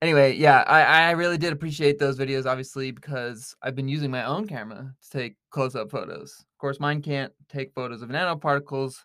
anyway, 0.00 0.36
yeah, 0.36 0.62
I, 0.66 1.08
I 1.08 1.10
really 1.12 1.38
did 1.38 1.52
appreciate 1.52 1.98
those 1.98 2.18
videos, 2.18 2.46
obviously, 2.46 2.90
because 2.90 3.54
I've 3.62 3.74
been 3.74 3.88
using 3.88 4.10
my 4.10 4.24
own 4.24 4.46
camera 4.46 4.94
to 5.02 5.10
take 5.10 5.36
close 5.50 5.74
up 5.74 5.90
photos. 5.90 6.36
Of 6.40 6.58
course, 6.58 6.80
mine 6.80 7.02
can't 7.02 7.32
take 7.48 7.74
photos 7.74 8.02
of 8.02 8.10
nanoparticles, 8.10 8.96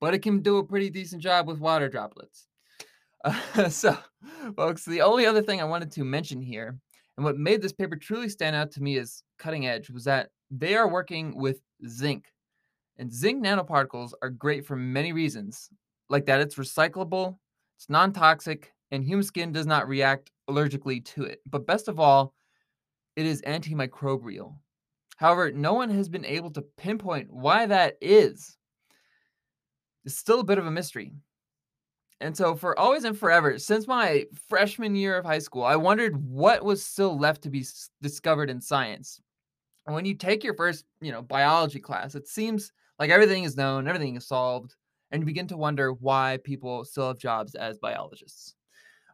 but 0.00 0.14
it 0.14 0.20
can 0.20 0.40
do 0.40 0.58
a 0.58 0.64
pretty 0.64 0.90
decent 0.90 1.22
job 1.22 1.46
with 1.46 1.60
water 1.60 1.88
droplets. 1.88 2.48
Uh, 3.24 3.68
so, 3.68 3.96
folks, 4.56 4.84
the 4.84 5.02
only 5.02 5.26
other 5.26 5.42
thing 5.42 5.60
I 5.60 5.64
wanted 5.64 5.90
to 5.92 6.04
mention 6.04 6.40
here, 6.40 6.78
and 7.16 7.24
what 7.24 7.36
made 7.36 7.62
this 7.62 7.72
paper 7.72 7.96
truly 7.96 8.28
stand 8.28 8.56
out 8.56 8.70
to 8.72 8.82
me 8.82 8.98
as 8.98 9.22
cutting 9.38 9.66
edge, 9.66 9.90
was 9.90 10.04
that 10.04 10.30
they 10.58 10.76
are 10.76 10.88
working 10.88 11.36
with 11.36 11.60
zinc. 11.86 12.26
And 12.98 13.12
zinc 13.12 13.44
nanoparticles 13.44 14.12
are 14.22 14.30
great 14.30 14.64
for 14.66 14.76
many 14.76 15.12
reasons, 15.12 15.68
like 16.08 16.26
that 16.26 16.40
it's 16.40 16.54
recyclable, 16.54 17.38
it's 17.76 17.90
non 17.90 18.12
toxic, 18.12 18.72
and 18.90 19.02
human 19.02 19.24
skin 19.24 19.52
does 19.52 19.66
not 19.66 19.88
react 19.88 20.30
allergically 20.48 21.04
to 21.06 21.24
it. 21.24 21.40
But 21.46 21.66
best 21.66 21.88
of 21.88 21.98
all, 21.98 22.34
it 23.16 23.26
is 23.26 23.42
antimicrobial. 23.42 24.54
However, 25.16 25.52
no 25.52 25.74
one 25.74 25.90
has 25.90 26.08
been 26.08 26.24
able 26.24 26.50
to 26.52 26.62
pinpoint 26.76 27.32
why 27.32 27.66
that 27.66 27.96
is. 28.00 28.56
It's 30.04 30.16
still 30.16 30.40
a 30.40 30.44
bit 30.44 30.58
of 30.58 30.66
a 30.66 30.70
mystery. 30.70 31.12
And 32.20 32.36
so, 32.36 32.54
for 32.54 32.78
always 32.78 33.04
and 33.04 33.18
forever, 33.18 33.58
since 33.58 33.86
my 33.86 34.24
freshman 34.48 34.94
year 34.94 35.16
of 35.16 35.24
high 35.24 35.40
school, 35.40 35.64
I 35.64 35.76
wondered 35.76 36.16
what 36.16 36.64
was 36.64 36.84
still 36.84 37.18
left 37.18 37.42
to 37.42 37.50
be 37.50 37.64
discovered 38.00 38.50
in 38.50 38.60
science. 38.60 39.20
And 39.86 39.94
when 39.94 40.04
you 40.04 40.14
take 40.14 40.44
your 40.44 40.54
first, 40.54 40.84
you 41.00 41.12
know, 41.12 41.22
biology 41.22 41.80
class, 41.80 42.14
it 42.14 42.26
seems 42.26 42.72
like 42.98 43.10
everything 43.10 43.44
is 43.44 43.56
known, 43.56 43.86
everything 43.86 44.16
is 44.16 44.26
solved, 44.26 44.74
and 45.10 45.22
you 45.22 45.26
begin 45.26 45.46
to 45.48 45.56
wonder 45.56 45.92
why 45.92 46.38
people 46.44 46.84
still 46.84 47.08
have 47.08 47.18
jobs 47.18 47.54
as 47.54 47.78
biologists. 47.78 48.54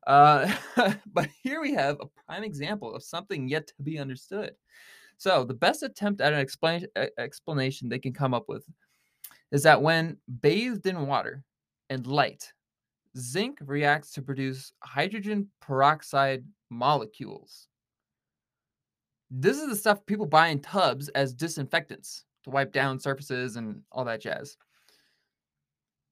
Uh, 0.07 0.53
but 1.13 1.29
here 1.43 1.61
we 1.61 1.73
have 1.73 1.97
a 2.01 2.25
prime 2.25 2.45
example 2.45 2.95
of 2.95 3.03
something 3.03 3.49
yet 3.49 3.67
to 3.67 3.75
be 3.83 3.99
understood. 3.99 4.53
So, 5.19 5.45
the 5.45 5.55
best 5.55 5.83
attempt 5.83 6.21
at 6.21 6.33
an 6.33 6.39
explain- 6.39 6.87
explanation 7.19 7.89
they 7.89 7.99
can 7.99 8.13
come 8.13 8.33
up 8.33 8.49
with 8.49 8.65
is 9.53 9.65
that 9.65 9.83
when 9.83 10.17
bathed 10.41 10.87
in 10.87 11.07
water 11.07 11.45
and 11.91 12.07
light, 12.07 12.53
zinc 13.19 13.59
reacts 13.61 14.13
to 14.13 14.23
produce 14.23 14.73
hydrogen 14.83 15.49
peroxide 15.61 16.45
molecules. 16.71 17.69
This 19.31 19.59
is 19.59 19.69
the 19.69 19.77
stuff 19.77 20.05
people 20.07 20.27
buy 20.27 20.49
in 20.49 20.61
tubs 20.61 21.09
as 21.11 21.35
disinfectants 21.35 22.25
to 22.45 22.51
wipe 22.51 22.73
down 22.73 22.99
surfaces 22.99 23.57
and 23.57 23.83
all 23.93 24.05
that 24.05 24.21
jazz. 24.21 24.57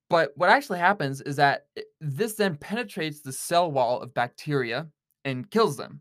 But 0.09 0.33
what 0.37 0.51
actually 0.51 0.79
happens 0.79 1.21
is 1.21 1.37
that 1.37 1.67
this 2.01 2.35
then 2.35 2.57
penetrates 2.57 3.21
the 3.21 3.33
cell 3.33 3.71
wall 3.71 4.01
of 4.01 4.15
bacteria 4.15 4.89
and 5.25 5.51
kills 5.51 5.77
them. 5.77 6.01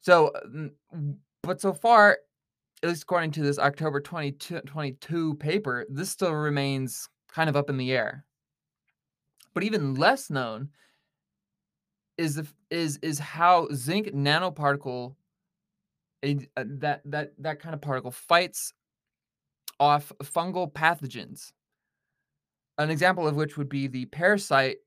So, 0.00 0.28
uh, 0.28 0.96
but 1.42 1.60
so 1.60 1.72
far, 1.72 2.18
at 2.82 2.88
least 2.88 3.02
according 3.02 3.32
to 3.32 3.42
this 3.42 3.58
October 3.58 4.00
2022 4.00 5.34
paper, 5.34 5.86
this 5.88 6.10
still 6.10 6.32
remains 6.32 7.08
kind 7.32 7.48
of 7.48 7.56
up 7.56 7.70
in 7.70 7.76
the 7.76 7.92
air. 7.92 8.24
But 9.54 9.64
even 9.64 9.94
less 9.94 10.30
known 10.30 10.70
is 12.16 12.36
the, 12.36 12.46
is 12.70 12.98
is 13.02 13.18
how 13.18 13.68
zinc 13.72 14.08
nanoparticle 14.08 15.14
a, 16.24 16.38
uh, 16.56 16.64
that 16.66 17.02
that 17.04 17.32
that 17.38 17.60
kind 17.60 17.74
of 17.74 17.80
particle 17.80 18.10
fights 18.10 18.72
off 19.80 20.12
fungal 20.24 20.72
pathogens 20.72 21.52
an 22.78 22.90
example 22.90 23.26
of 23.26 23.36
which 23.36 23.56
would 23.56 23.68
be 23.68 23.88
the 23.88 24.06
parasite 24.06 24.78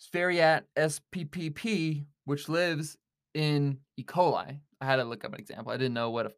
Sphaerotia 0.00 0.62
spp, 0.76 2.04
which 2.24 2.48
lives 2.48 2.96
in 3.34 3.78
E. 3.96 4.04
coli. 4.04 4.58
I 4.80 4.84
had 4.84 4.96
to 4.96 5.04
look 5.04 5.24
up 5.24 5.34
an 5.34 5.40
example. 5.40 5.72
I 5.72 5.76
didn't 5.76 5.94
know 5.94 6.10
what 6.10 6.26
a 6.26 6.32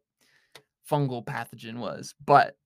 fungal 0.89 1.25
pathogen 1.25 1.77
was, 1.77 2.13
but 2.23 2.57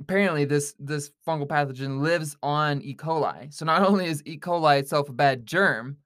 apparently 0.00 0.44
this 0.44 0.74
this 0.78 1.10
fungal 1.26 1.46
pathogen 1.46 2.00
lives 2.00 2.36
on 2.42 2.80
E. 2.82 2.94
coli. 2.94 3.52
So 3.52 3.64
not 3.64 3.82
only 3.86 4.06
is 4.06 4.22
E. 4.24 4.38
coli 4.38 4.78
itself 4.78 5.08
a 5.08 5.12
bad 5.12 5.46
germ, 5.46 5.98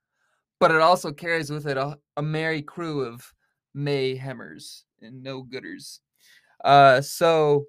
but 0.59 0.71
it 0.71 0.81
also 0.81 1.13
carries 1.13 1.51
with 1.51 1.67
it 1.67 1.77
a, 1.77 1.99
a 2.17 2.23
merry 2.23 2.63
crew 2.63 3.05
of 3.05 3.33
mayhemers 3.79 4.83
and 5.01 5.23
no 5.23 5.45
gooders. 5.45 6.01
Uh, 6.65 7.01
so 7.01 7.67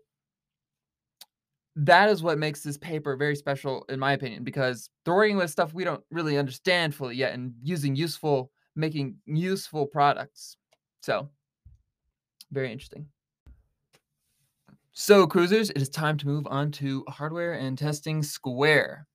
that 1.75 2.09
is 2.09 2.21
what 2.21 2.37
makes 2.37 2.61
this 2.61 2.77
paper 2.77 3.15
very 3.15 3.35
special, 3.35 3.85
in 3.89 3.99
my 3.99 4.13
opinion, 4.13 4.43
because 4.43 4.89
they're 5.05 5.13
working 5.13 5.37
with 5.37 5.49
stuff 5.49 5.73
we 5.73 5.83
don't 5.83 6.03
really 6.11 6.37
understand 6.37 6.93
fully 6.93 7.15
yet 7.15 7.33
and 7.33 7.53
using 7.63 7.95
useful, 7.95 8.51
making 8.75 9.15
useful 9.25 9.85
products. 9.85 10.57
So, 11.01 11.29
very 12.51 12.71
interesting. 12.71 13.05
So, 14.91 15.25
cruisers, 15.27 15.69
it 15.69 15.81
is 15.81 15.89
time 15.89 16.17
to 16.17 16.27
move 16.27 16.45
on 16.47 16.71
to 16.71 17.05
hardware 17.07 17.53
and 17.53 17.77
testing 17.77 18.23
Square. 18.23 19.07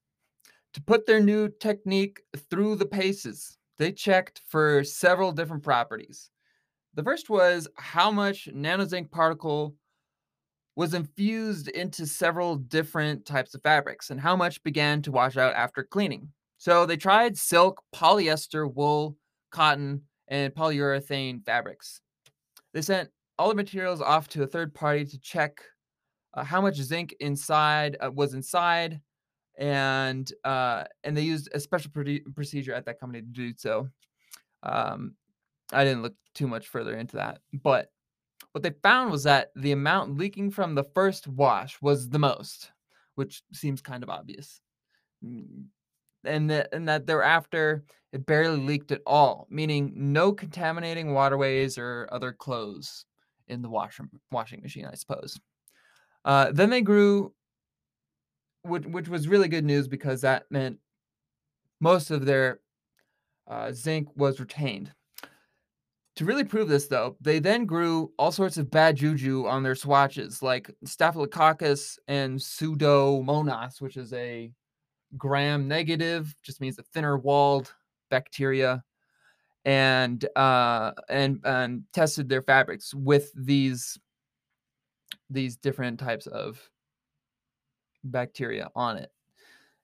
To 0.73 0.83
put 0.83 1.07
their 1.07 1.21
new 1.21 1.49
technique 1.61 2.23
through 2.51 2.77
the 2.77 2.87
paces, 2.87 3.59
they 3.77 3.93
checked 3.93 4.41
for 4.49 4.83
several 4.83 5.33
different 5.33 5.63
properties. 5.63 6.31
The 6.95 7.03
first 7.03 7.29
was 7.29 7.69
how 7.77 8.11
much 8.11 8.49
nanozinc 8.53 9.11
particle 9.11 9.75
was 10.77 10.95
infused 10.95 11.69
into 11.69 12.07
several 12.07 12.57
different 12.57 13.27
types 13.27 13.55
of 13.55 13.63
fabrics 13.63 14.11
and 14.11 14.21
how 14.21 14.37
much 14.37 14.63
began 14.63 15.03
to 15.03 15.13
wash 15.13 15.37
out 15.37 15.55
after 15.55 15.85
cleaning. 15.85 16.29
So 16.59 16.87
they 16.87 16.97
tried 16.97 17.37
silk, 17.37 17.83
polyester, 17.95 18.73
wool, 18.73 19.17
cotton, 19.51 20.03
and 20.29 20.55
polyurethane 20.55 21.45
fabrics. 21.45 22.01
They 22.73 22.83
sent 22.83 23.11
all 23.39 23.49
the 23.49 23.55
materials 23.55 24.01
off 24.01 24.29
to 24.29 24.43
a 24.43 24.47
third 24.47 24.75
party 24.75 25.05
to 25.05 25.19
check 25.19 25.61
uh, 26.35 26.43
how 26.43 26.61
much 26.61 26.77
zinc 26.77 27.15
inside 27.21 27.97
uh, 28.01 28.11
was 28.11 28.35
inside 28.35 29.01
and 29.57 30.33
uh, 30.45 30.85
and 31.05 31.17
they 31.17 31.23
used 31.23 31.49
a 31.55 31.61
special 31.61 31.91
procedure 32.35 32.75
at 32.75 32.87
that 32.87 32.99
company 32.99 33.21
to 33.21 33.29
do 33.29 33.53
so. 33.57 33.89
Um, 34.65 35.15
I 35.73 35.85
didn't 35.85 36.03
look 36.03 36.15
too 36.35 36.47
much 36.47 36.69
further 36.69 36.97
into 36.97 37.17
that, 37.17 37.41
but 37.53 37.91
what 38.53 38.63
they 38.63 38.71
found 38.83 39.11
was 39.11 39.25
that 39.25 39.51
the 39.57 39.73
amount 39.73 40.17
leaking 40.17 40.51
from 40.51 40.75
the 40.75 40.85
first 40.85 41.27
wash 41.27 41.81
was 41.83 42.09
the 42.09 42.19
most, 42.19 42.71
which 43.15 43.43
seems 43.53 43.81
kind 43.81 44.03
of 44.03 44.11
obvious. 44.11 44.61
Mm, 45.25 45.65
and 46.25 46.51
that 46.51 46.69
and 46.73 46.89
that 46.89 47.07
thereafter 47.07 47.85
it 48.13 48.27
barely 48.27 48.59
leaked 48.59 48.93
at 48.93 49.03
all, 49.07 49.49
meaning 49.51 49.93
no 49.97 50.33
contaminating 50.33 51.13
waterways 51.13 51.77
or 51.77 52.09
other 52.13 52.33
clothes 52.33 53.07
in 53.49 53.61
the 53.61 53.69
wash, 53.69 54.01
washing 54.31 54.63
machine, 54.63 54.87
I 54.87 54.95
suppose. 54.95 55.39
Uh, 56.25 56.53
then 56.53 56.71
they 56.71 56.81
grew, 56.81 57.33
which, 58.63 58.87
which 58.87 59.09
was 59.09 59.27
really 59.27 59.49
good 59.49 59.65
news 59.65 59.89
because 59.89 60.21
that 60.21 60.45
meant 60.49 60.79
most 61.81 62.13
of 62.13 62.25
their 62.25 62.61
uh, 63.49 63.73
zinc 63.73 64.09
was 64.17 64.39
retained. 64.39 64.93
To 66.17 66.25
really 66.25 66.45
prove 66.45 66.69
this, 66.69 66.87
though, 66.87 67.17
they 67.21 67.41
then 67.41 67.67
grew 67.67 68.13
all 68.19 68.31
sorts 68.31 68.57
of 68.57 68.71
bad 68.71 68.97
juju 68.97 69.47
on 69.47 69.65
their 69.65 69.75
swatches, 69.75 70.43
like 70.43 70.71
Staphylococcus 70.85 71.99
and 72.07 72.39
Pseudomonas, 72.39 73.81
which 73.81 73.97
is 73.97 74.13
a 74.13 74.53
gram 75.17 75.67
negative, 75.67 76.33
just 76.43 76.61
means 76.61 76.79
a 76.79 76.83
thinner 76.83 77.19
walled 77.19 77.75
bacteria, 78.11 78.85
and 79.65 80.25
uh, 80.37 80.93
and 81.09 81.41
and 81.45 81.83
tested 81.93 82.29
their 82.29 82.43
fabrics 82.43 82.95
with 82.95 83.33
these 83.35 83.99
these 85.31 85.57
different 85.57 85.99
types 85.99 86.29
of 86.29 86.61
bacteria 88.05 88.69
on 88.77 88.99
it. 88.99 89.11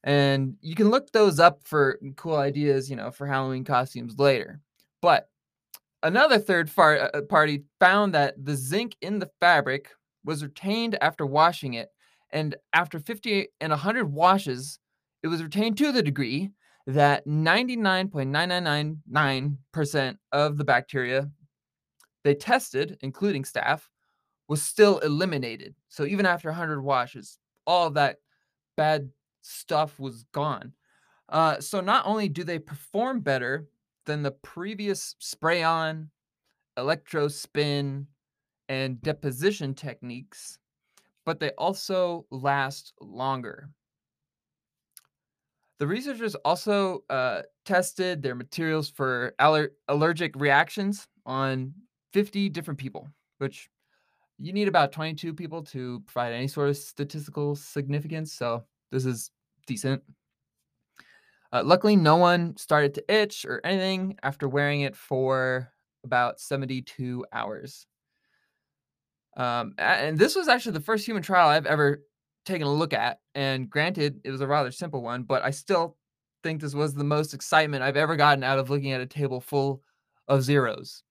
And 0.05 0.55
you 0.61 0.77
can 0.77 0.91
look 0.91 1.11
those 1.11 1.41
up 1.41 1.63
for 1.65 1.99
cool 2.17 2.37
ideas, 2.37 2.89
you 2.89 2.95
know, 2.95 3.11
for 3.11 3.27
Halloween 3.27 3.65
costumes 3.65 4.19
later. 4.19 4.61
But 5.03 5.29
Another 6.03 6.39
third 6.39 6.71
far, 6.71 6.99
uh, 6.99 7.11
uh, 7.13 7.21
party 7.23 7.65
found 7.79 8.15
that 8.15 8.43
the 8.43 8.55
zinc 8.55 8.97
in 9.03 9.19
the 9.19 9.29
fabric 9.39 9.91
was 10.25 10.43
retained 10.43 10.97
after 11.03 11.27
washing 11.27 11.75
it, 11.75 11.91
and 12.31 12.57
after 12.73 12.99
50 12.99 13.49
and 13.61 13.71
100 13.71 14.07
washes, 14.07 14.79
it 15.23 15.29
was 15.29 15.43
retained 15.43 15.77
to 15.79 15.93
the 15.93 16.03
degree 16.03 16.53
that 16.87 17.27
99.9999% 17.27 20.17
of 20.33 20.57
the 20.57 20.65
bacteria 20.65 21.31
they 22.23 22.35
tested, 22.35 22.99
including 23.01 23.45
staph, 23.45 23.81
was 24.49 24.63
still 24.63 24.99
eliminated. 24.99 25.75
So 25.89 26.05
even 26.05 26.27
after 26.27 26.49
100 26.49 26.83
washes, 26.83 27.39
all 27.67 27.87
of 27.87 27.95
that 27.95 28.17
bad 28.77 29.11
stuff 29.43 29.99
was 29.99 30.25
gone. 30.33 30.73
Uh, 31.29 31.61
so 31.61 31.81
not 31.81 32.07
only 32.07 32.29
do 32.29 32.45
they 32.45 32.59
perform 32.59 33.21
better 33.21 33.67
than 34.07 34.23
the 34.23 34.31
previous 34.31 35.15
spray 35.19 35.63
on, 35.63 36.11
electrospin, 36.79 38.07
and 38.69 39.03
deposition 39.03 39.75
techniques, 39.75 40.59
but 41.27 41.41
they 41.41 41.51
also 41.59 42.27
last 42.31 42.93
longer. 43.01 43.69
The 45.79 45.87
researchers 45.87 46.35
also 46.37 47.05
uh, 47.09 47.43
tested 47.65 48.23
their 48.23 48.35
materials 48.35 48.91
for 48.91 49.35
aller- 49.41 49.73
allergic 49.89 50.37
reactions 50.37 51.09
on 51.25 51.73
50 52.13 52.51
different 52.51 52.79
people, 52.79 53.09
which 53.39 53.71
you 54.39 54.53
need 54.53 54.69
about 54.69 54.93
22 54.93 55.35
people 55.35 55.63
to 55.63 56.01
provide 56.07 56.33
any 56.33 56.49
sort 56.49 56.69
of 56.69 56.77
statistical 56.77 57.57
significance. 57.57 58.33
So 58.33 58.65
this 58.91 59.05
is 59.05 59.31
decent. 59.67 60.03
Uh, 61.53 61.63
luckily, 61.65 61.97
no 61.97 62.17
one 62.17 62.57
started 62.57 62.95
to 62.95 63.13
itch 63.13 63.45
or 63.45 63.61
anything 63.65 64.17
after 64.23 64.49
wearing 64.49 64.83
it 64.83 64.95
for 64.95 65.73
about 66.05 66.41
72 66.41 67.25
hours. 67.33 67.87
Um, 69.37 69.75
and 69.79 70.19
this 70.19 70.37
was 70.37 70.49
actually 70.49 70.73
the 70.73 70.81
first 70.81 71.07
human 71.07 71.23
trial 71.23 71.49
I've 71.49 71.67
ever 71.67 72.03
taken 72.45 72.67
a 72.67 72.73
look 72.73 72.93
at. 72.93 73.19
And 73.35 73.69
granted, 73.69 74.21
it 74.25 74.31
was 74.31 74.41
a 74.41 74.47
rather 74.47 74.71
simple 74.71 75.03
one, 75.03 75.25
but 75.25 75.43
I 75.43 75.51
still 75.51 75.97
think 76.43 76.61
this 76.61 76.75
was 76.75 76.95
the 76.95 77.05
most 77.05 77.35
excitement 77.35 77.83
I've 77.83 77.97
ever 77.97 78.17
gotten 78.17 78.45
out 78.45 78.59
of 78.59 78.71
looking 78.71 78.93
at 78.93 79.01
a 79.01 79.07
table 79.07 79.41
full 79.41 79.83
of 80.29 80.43
zeros. 80.43 81.03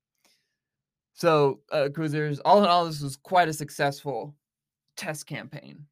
So, 1.13 1.60
uh, 1.71 1.89
cruisers, 1.93 2.39
all 2.39 2.63
in 2.63 2.69
all, 2.69 2.86
this 2.86 3.02
was 3.02 3.17
quite 3.17 3.49
a 3.49 3.54
successful 3.54 4.36
test 4.95 5.28
campaign. 5.28 5.86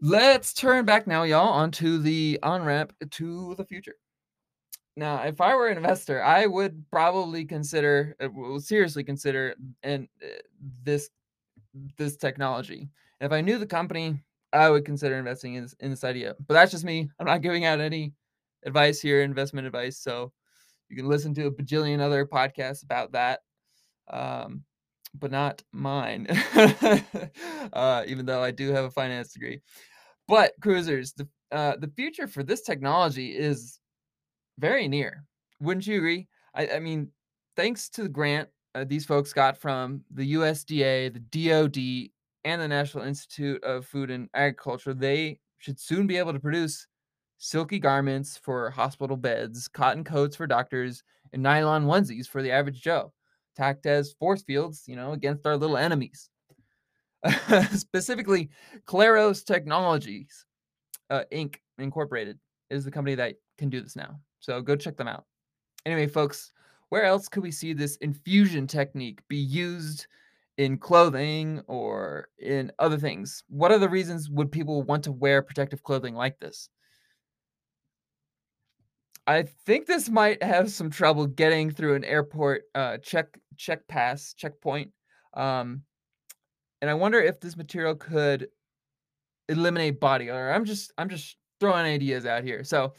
Let's 0.00 0.52
turn 0.52 0.84
back 0.84 1.08
now, 1.08 1.24
y'all, 1.24 1.48
onto 1.48 1.98
the 1.98 2.38
on 2.42 2.62
ramp 2.62 2.92
to 3.10 3.54
the 3.56 3.64
future. 3.64 3.96
Now, 4.96 5.22
if 5.22 5.40
I 5.40 5.54
were 5.56 5.68
an 5.68 5.76
investor, 5.76 6.22
I 6.22 6.46
would 6.46 6.84
probably 6.90 7.44
consider, 7.44 8.16
uh, 8.22 8.28
will 8.30 8.60
seriously 8.60 9.02
consider, 9.02 9.54
and 9.82 10.08
uh, 10.22 10.26
this 10.84 11.10
this 11.96 12.16
technology. 12.16 12.88
If 13.20 13.32
I 13.32 13.40
knew 13.40 13.58
the 13.58 13.66
company, 13.66 14.20
I 14.52 14.70
would 14.70 14.84
consider 14.84 15.16
investing 15.16 15.54
in 15.54 15.62
this, 15.62 15.74
in 15.80 15.90
this 15.90 16.04
idea. 16.04 16.34
But 16.46 16.54
that's 16.54 16.72
just 16.72 16.84
me. 16.84 17.10
I'm 17.18 17.26
not 17.26 17.42
giving 17.42 17.64
out 17.64 17.80
any 17.80 18.12
advice 18.64 19.00
here, 19.00 19.22
investment 19.22 19.66
advice. 19.66 19.98
So 19.98 20.32
you 20.88 20.96
can 20.96 21.08
listen 21.08 21.34
to 21.34 21.46
a 21.46 21.50
bajillion 21.52 22.00
other 22.00 22.24
podcasts 22.24 22.82
about 22.82 23.12
that. 23.12 23.40
Um, 24.10 24.64
but 25.18 25.30
not 25.30 25.62
mine. 25.72 26.26
uh, 27.72 28.04
even 28.06 28.26
though 28.26 28.42
I 28.42 28.50
do 28.50 28.72
have 28.72 28.84
a 28.84 28.90
finance 28.90 29.32
degree. 29.32 29.60
But 30.26 30.52
cruisers, 30.60 31.12
the 31.12 31.28
uh, 31.50 31.76
the 31.76 31.90
future 31.96 32.26
for 32.26 32.42
this 32.42 32.60
technology 32.60 33.36
is 33.36 33.80
very 34.58 34.86
near. 34.88 35.24
Wouldn't 35.60 35.86
you 35.86 35.96
agree? 35.96 36.28
I, 36.54 36.68
I 36.74 36.78
mean, 36.78 37.10
thanks 37.56 37.88
to 37.90 38.02
the 38.02 38.08
grant 38.08 38.48
uh, 38.74 38.84
these 38.86 39.06
folks 39.06 39.32
got 39.32 39.56
from 39.56 40.02
the 40.12 40.34
USDA, 40.34 41.12
the 41.12 41.48
DoD, 41.48 42.10
and 42.44 42.60
the 42.60 42.68
National 42.68 43.04
Institute 43.04 43.62
of 43.64 43.86
Food 43.86 44.10
and 44.10 44.28
Agriculture, 44.34 44.94
they 44.94 45.40
should 45.58 45.80
soon 45.80 46.06
be 46.06 46.16
able 46.16 46.32
to 46.32 46.40
produce 46.40 46.86
silky 47.38 47.78
garments 47.78 48.36
for 48.36 48.70
hospital 48.70 49.16
beds, 49.16 49.68
cotton 49.68 50.04
coats 50.04 50.36
for 50.36 50.46
doctors, 50.46 51.02
and 51.32 51.42
nylon 51.42 51.86
onesies 51.86 52.28
for 52.28 52.42
the 52.42 52.50
average 52.50 52.80
Joe 52.80 53.12
tacked 53.58 53.86
as 53.86 54.12
force 54.12 54.42
fields, 54.42 54.84
you 54.86 54.96
know, 54.96 55.12
against 55.12 55.46
our 55.46 55.56
little 55.56 55.76
enemies. 55.76 56.30
Specifically, 57.72 58.50
Claros 58.86 59.44
Technologies 59.44 60.46
uh, 61.10 61.24
Inc. 61.32 61.56
Incorporated 61.78 62.38
is 62.70 62.84
the 62.84 62.90
company 62.90 63.16
that 63.16 63.34
can 63.56 63.68
do 63.68 63.80
this 63.80 63.96
now. 63.96 64.20
So 64.40 64.60
go 64.60 64.76
check 64.76 64.96
them 64.96 65.08
out. 65.08 65.24
Anyway, 65.84 66.06
folks, 66.06 66.52
where 66.90 67.04
else 67.04 67.28
could 67.28 67.42
we 67.42 67.50
see 67.50 67.72
this 67.72 67.96
infusion 67.96 68.66
technique 68.66 69.20
be 69.28 69.36
used 69.36 70.06
in 70.56 70.78
clothing 70.78 71.62
or 71.66 72.28
in 72.38 72.72
other 72.78 72.98
things? 72.98 73.42
What 73.48 73.72
are 73.72 73.78
the 73.78 73.88
reasons 73.88 74.30
would 74.30 74.50
people 74.50 74.82
want 74.82 75.04
to 75.04 75.12
wear 75.12 75.42
protective 75.42 75.82
clothing 75.82 76.14
like 76.14 76.38
this? 76.40 76.68
I 79.28 79.42
think 79.42 79.84
this 79.84 80.08
might 80.08 80.42
have 80.42 80.70
some 80.70 80.88
trouble 80.88 81.26
getting 81.26 81.70
through 81.70 81.96
an 81.96 82.04
airport 82.04 82.62
uh, 82.74 82.96
check 82.96 83.38
check 83.58 83.86
pass 83.86 84.32
checkpoint, 84.32 84.90
um, 85.34 85.82
and 86.80 86.90
I 86.90 86.94
wonder 86.94 87.20
if 87.20 87.38
this 87.38 87.54
material 87.54 87.94
could 87.94 88.48
eliminate 89.50 90.00
body 90.00 90.30
odor. 90.30 90.50
I'm 90.50 90.64
just 90.64 90.94
I'm 90.96 91.10
just 91.10 91.36
throwing 91.60 91.84
ideas 91.84 92.24
out 92.24 92.42
here. 92.42 92.64
So, 92.64 92.94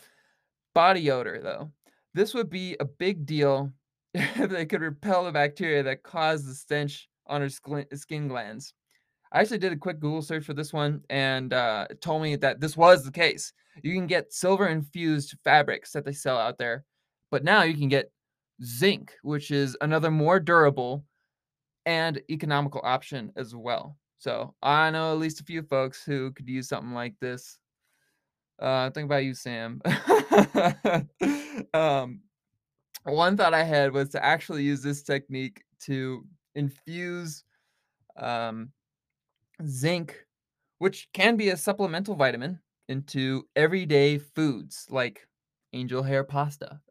body 0.76 1.10
odor 1.10 1.40
though, 1.42 1.72
this 2.14 2.36
would 2.36 2.52
be 2.52 2.78
a 2.80 2.86
big 2.86 3.26
deal 3.26 3.74
if 4.14 4.52
they 4.52 4.68
could 4.68 4.82
repel 4.82 5.26
the 5.26 5.32
bacteria 5.32 5.82
that 5.82 6.04
cause 6.04 6.46
the 6.46 6.54
stench 6.54 7.10
on 7.26 7.42
our 7.42 7.50
skin 7.50 8.28
glands. 8.28 8.76
I 9.32 9.42
actually 9.42 9.58
did 9.58 9.74
a 9.74 9.78
quick 9.78 10.00
Google 10.00 10.22
search 10.22 10.46
for 10.46 10.54
this 10.54 10.74
one, 10.74 11.02
and 11.10 11.54
uh, 11.54 11.88
told 12.02 12.22
me 12.22 12.36
that 12.36 12.60
this 12.60 12.78
was 12.78 13.04
the 13.04 13.12
case. 13.12 13.52
You 13.84 13.94
can 13.94 14.08
get 14.08 14.34
silver 14.34 14.68
infused 14.68 15.36
fabrics 15.44 15.92
that 15.92 16.06
they 16.06 16.14
sell 16.14 16.38
out 16.38 16.58
there, 16.58 16.86
but 17.32 17.44
now 17.44 17.64
you 17.64 17.76
can 17.76 17.90
get 17.90 18.12
zinc, 18.64 19.14
which 19.24 19.52
is 19.52 19.78
another 19.82 20.12
more 20.12 20.40
durable 20.40 21.06
and 21.86 22.22
economical 22.30 22.82
option 22.84 23.32
as 23.36 23.56
well. 23.56 23.98
So 24.20 24.54
I 24.62 24.92
know 24.92 25.14
at 25.14 25.20
least 25.20 25.40
a 25.40 25.46
few 25.46 25.64
folks 25.64 26.04
who 26.04 26.32
could 26.32 26.48
use 26.48 26.68
something 26.68 26.94
like 26.94 27.16
this. 27.22 27.58
Uh, 28.60 28.90
think 28.90 29.06
about 29.06 29.24
you, 29.24 29.34
Sam. 29.34 29.82
um, 31.74 32.22
one 33.04 33.38
thought 33.38 33.54
I 33.54 33.64
had 33.64 33.94
was 33.94 34.10
to 34.10 34.24
actually 34.24 34.64
use 34.64 34.84
this 34.84 35.04
technique 35.04 35.64
to 35.84 36.26
infuse 36.56 37.46
um, 38.18 38.72
zinc, 39.66 40.26
which 40.80 41.08
can 41.14 41.38
be 41.38 41.50
a 41.50 41.58
supplemental 41.58 42.16
vitamin, 42.16 42.60
into 42.90 43.44
everyday 43.56 44.18
foods 44.18 44.86
like 44.90 45.22
angel 45.72 46.04
hair 46.04 46.24
pasta. 46.24 46.82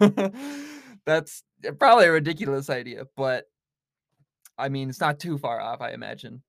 That's 1.06 1.42
probably 1.78 2.06
a 2.06 2.12
ridiculous 2.12 2.70
idea, 2.70 3.04
but 3.16 3.46
I 4.58 4.68
mean, 4.68 4.88
it's 4.88 5.00
not 5.00 5.18
too 5.18 5.38
far 5.38 5.60
off, 5.60 5.80
I 5.80 5.90
imagine. 5.90 6.42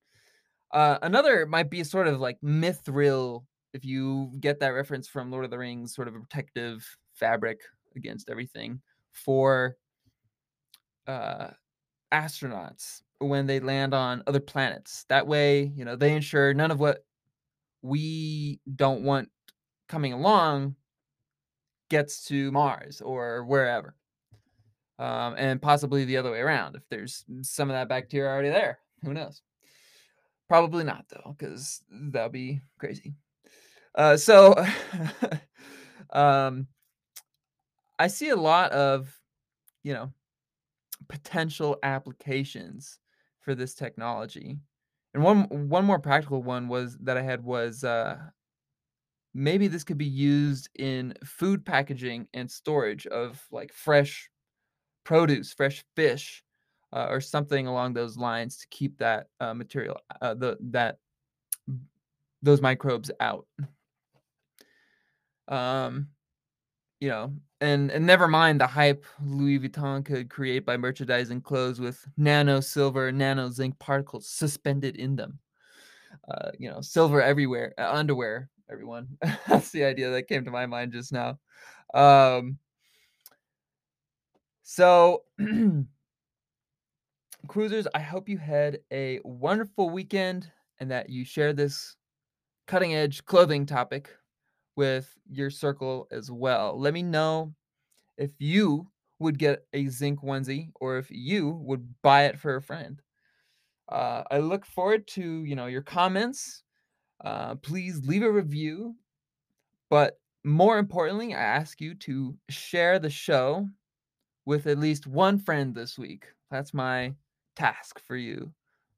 Uh, 0.71 0.97
another 1.01 1.45
might 1.45 1.69
be 1.69 1.83
sort 1.83 2.07
of 2.07 2.19
like 2.19 2.37
mithril, 2.43 3.45
if 3.73 3.85
you 3.85 4.31
get 4.39 4.59
that 4.59 4.69
reference 4.69 5.07
from 5.07 5.31
Lord 5.31 5.45
of 5.45 5.51
the 5.51 5.57
Rings, 5.57 5.95
sort 5.95 6.07
of 6.07 6.15
a 6.15 6.19
protective 6.19 6.85
fabric 7.13 7.59
against 7.95 8.29
everything 8.29 8.81
for 9.13 9.75
uh, 11.07 11.47
astronauts 12.13 13.01
when 13.19 13.47
they 13.47 13.59
land 13.59 13.93
on 13.93 14.23
other 14.27 14.39
planets. 14.39 15.05
That 15.09 15.27
way, 15.27 15.71
you 15.75 15.85
know, 15.85 15.95
they 15.95 16.13
ensure 16.13 16.53
none 16.53 16.71
of 16.71 16.79
what 16.79 17.03
we 17.81 18.59
don't 18.75 19.03
want 19.03 19.29
coming 19.87 20.13
along 20.13 20.75
gets 21.89 22.25
to 22.25 22.51
Mars 22.51 23.01
or 23.01 23.45
wherever. 23.45 23.95
Um, 24.99 25.35
and 25.37 25.61
possibly 25.61 26.05
the 26.05 26.17
other 26.17 26.31
way 26.31 26.39
around 26.39 26.75
if 26.75 26.81
there's 26.89 27.23
some 27.41 27.69
of 27.69 27.75
that 27.75 27.87
bacteria 27.87 28.29
already 28.29 28.49
there. 28.49 28.79
Who 29.03 29.13
knows? 29.13 29.41
Probably 30.47 30.83
not 30.83 31.05
though, 31.09 31.35
because 31.37 31.83
that'd 31.89 32.31
be 32.31 32.61
crazy. 32.79 33.13
Uh, 33.93 34.17
so, 34.17 34.55
um, 36.11 36.67
I 37.99 38.07
see 38.07 38.29
a 38.29 38.35
lot 38.35 38.71
of, 38.71 39.19
you 39.83 39.93
know, 39.93 40.11
potential 41.07 41.77
applications 41.83 42.99
for 43.39 43.55
this 43.55 43.73
technology. 43.73 44.57
And 45.17 45.23
one 45.23 45.67
one 45.67 45.83
more 45.83 45.97
practical 45.97 46.43
one 46.43 46.67
was 46.67 46.95
that 46.99 47.17
I 47.17 47.23
had 47.23 47.43
was 47.43 47.83
uh, 47.83 48.17
maybe 49.33 49.67
this 49.67 49.83
could 49.83 49.97
be 49.97 50.05
used 50.05 50.69
in 50.75 51.15
food 51.25 51.65
packaging 51.65 52.27
and 52.35 52.51
storage 52.51 53.07
of 53.07 53.43
like 53.49 53.73
fresh 53.73 54.29
produce, 55.05 55.51
fresh 55.53 55.83
fish, 55.95 56.43
uh, 56.93 57.07
or 57.09 57.19
something 57.19 57.65
along 57.65 57.93
those 57.93 58.15
lines 58.15 58.57
to 58.57 58.67
keep 58.69 58.95
that 58.99 59.25
uh, 59.39 59.55
material, 59.55 59.97
uh, 60.21 60.35
the 60.35 60.55
that 60.59 60.99
those 62.43 62.61
microbes 62.61 63.09
out. 63.19 63.47
Um, 65.47 66.09
you 66.99 67.09
know, 67.09 67.33
and 67.61 67.91
and 67.91 68.05
never 68.05 68.27
mind 68.27 68.61
the 68.61 68.67
hype 68.67 69.05
Louis 69.23 69.59
Vuitton 69.59 70.05
could 70.05 70.29
create 70.29 70.65
by 70.65 70.77
merchandising 70.77 71.41
clothes 71.41 71.79
with 71.79 72.05
nano 72.17 72.59
silver, 72.59 73.11
nano 73.11 73.49
zinc 73.49 73.77
particles 73.79 74.29
suspended 74.29 74.95
in 74.95 75.15
them. 75.15 75.39
Uh, 76.29 76.51
you 76.57 76.69
know, 76.69 76.81
silver 76.81 77.21
everywhere, 77.21 77.73
uh, 77.77 77.91
underwear, 77.91 78.49
everyone. 78.69 79.07
That's 79.47 79.71
the 79.71 79.85
idea 79.85 80.09
that 80.11 80.27
came 80.27 80.45
to 80.45 80.51
my 80.51 80.65
mind 80.65 80.91
just 80.91 81.11
now. 81.11 81.39
Um, 81.93 82.57
so, 84.63 85.23
cruisers, 87.47 87.87
I 87.95 87.99
hope 87.99 88.27
you 88.27 88.37
had 88.37 88.79
a 88.91 89.21
wonderful 89.23 89.89
weekend 89.89 90.51
and 90.79 90.91
that 90.91 91.09
you 91.09 91.23
share 91.23 91.53
this 91.53 91.95
cutting 92.67 92.93
edge 92.93 93.23
clothing 93.25 93.65
topic 93.65 94.09
with 94.77 95.17
your 95.29 95.51
circle 95.51 96.07
as 96.11 96.31
well. 96.31 96.79
Let 96.79 96.93
me 96.95 97.03
know 97.03 97.55
if 98.17 98.31
you 98.39 98.91
would 99.19 99.39
get 99.39 99.65
a 99.73 99.87
zinc 99.87 100.21
onesie 100.21 100.71
or 100.81 100.97
if 100.97 101.11
you 101.11 101.49
would 101.51 101.95
buy 102.03 102.25
it 102.25 102.39
for 102.39 102.55
a 102.55 102.61
friend. 102.61 103.01
Uh, 103.89 104.23
I 104.31 104.39
look 104.39 104.65
forward 104.65 105.07
to 105.09 105.43
you 105.43 105.55
know 105.55 105.67
your 105.67 105.83
comments. 105.83 106.63
Uh, 107.23 107.55
please 107.55 108.05
leave 108.05 108.23
a 108.23 108.31
review, 108.31 108.95
but 109.89 110.19
more 110.43 110.77
importantly, 110.77 111.33
I 111.33 111.39
ask 111.41 111.81
you 111.81 111.95
to 111.95 112.37
share 112.49 112.99
the 112.99 113.09
show 113.09 113.67
with 114.45 114.67
at 114.67 114.79
least 114.79 115.07
one 115.07 115.39
friend 115.39 115.75
this 115.75 115.97
week. 115.97 116.27
That's 116.51 116.73
my 116.73 117.15
task 117.55 117.99
for 117.99 118.17
you, 118.17 118.53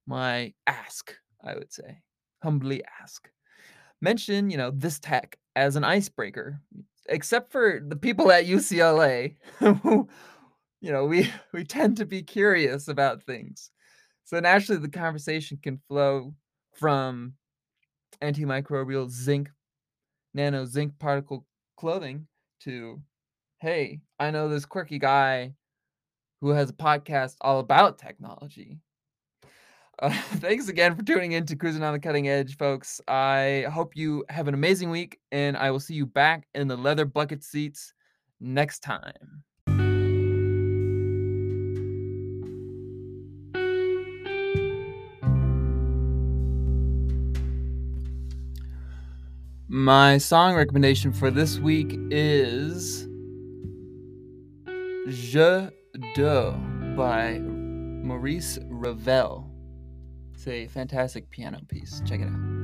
my 0.08 0.54
ask, 0.68 1.16
I 1.44 1.56
would 1.56 1.74
say, 1.74 2.04
humbly 2.44 2.84
ask. 3.02 3.32
Mention 4.02 4.50
you 4.52 4.58
know 4.58 4.72
this 4.72 5.00
tech 5.00 5.40
as 5.60 5.76
an 5.76 5.84
icebreaker, 5.84 6.62
except 7.10 7.52
for 7.52 7.82
the 7.86 7.98
people 7.98 8.32
at 8.32 8.46
UCLA 8.46 9.36
who, 9.60 10.08
you 10.80 10.90
know, 10.90 11.04
we 11.04 11.30
we 11.54 11.66
tend 11.66 11.98
to 11.98 12.06
be 12.06 12.24
curious 12.24 12.88
about 12.88 13.24
things. 13.24 13.70
So 14.24 14.40
naturally, 14.40 14.80
the 14.80 14.88
conversation 14.88 15.60
can 15.62 15.82
flow 15.90 16.34
from 16.74 17.34
antimicrobial 18.22 19.10
zinc, 19.10 19.50
nano 20.34 20.64
zinc 20.64 20.98
particle 20.98 21.46
clothing 21.76 22.28
to, 22.62 23.02
hey, 23.60 24.00
I 24.18 24.32
know 24.32 24.48
this 24.48 24.66
quirky 24.66 24.98
guy 24.98 25.56
who 26.40 26.52
has 26.52 26.70
a 26.70 26.74
podcast 26.74 27.36
all 27.42 27.60
about 27.60 27.98
technology. 27.98 28.80
Uh, 30.02 30.10
thanks 30.38 30.70
again 30.70 30.96
for 30.96 31.04
tuning 31.04 31.34
in 31.34 31.46
to 31.46 31.56
Cruising 31.56 31.84
on 31.84 31.94
the 31.94 32.00
Cutting 32.00 32.30
Edge, 32.30 32.58
folks. 32.58 33.02
I 33.08 33.66
hope 33.72 33.96
you 33.96 34.24
have 34.30 34.48
an 34.48 34.54
amazing 34.54 34.90
week, 34.90 35.20
and 35.32 35.58
I 35.58 35.72
will 35.72 35.80
see 35.80 35.94
you 35.94 36.06
back 36.06 36.48
in 36.56 36.68
the 36.68 36.78
leather 36.78 37.06
bucket 37.06 37.44
seats 37.44 37.94
next 38.40 38.80
time. 38.80 39.44
My 49.68 50.18
song 50.18 50.56
recommendation 50.56 51.14
for 51.14 51.30
this 51.30 51.60
week 51.60 51.96
is 52.10 53.08
Jeux 55.08 55.70
d'eau 56.16 56.52
by 56.96 57.40
Maurice 57.40 58.58
Ravel. 58.70 59.49
It's 60.40 60.48
a 60.48 60.68
fantastic 60.68 61.30
piano 61.30 61.60
piece. 61.68 62.02
Check 62.06 62.22
it 62.22 62.30
out. 62.30 62.59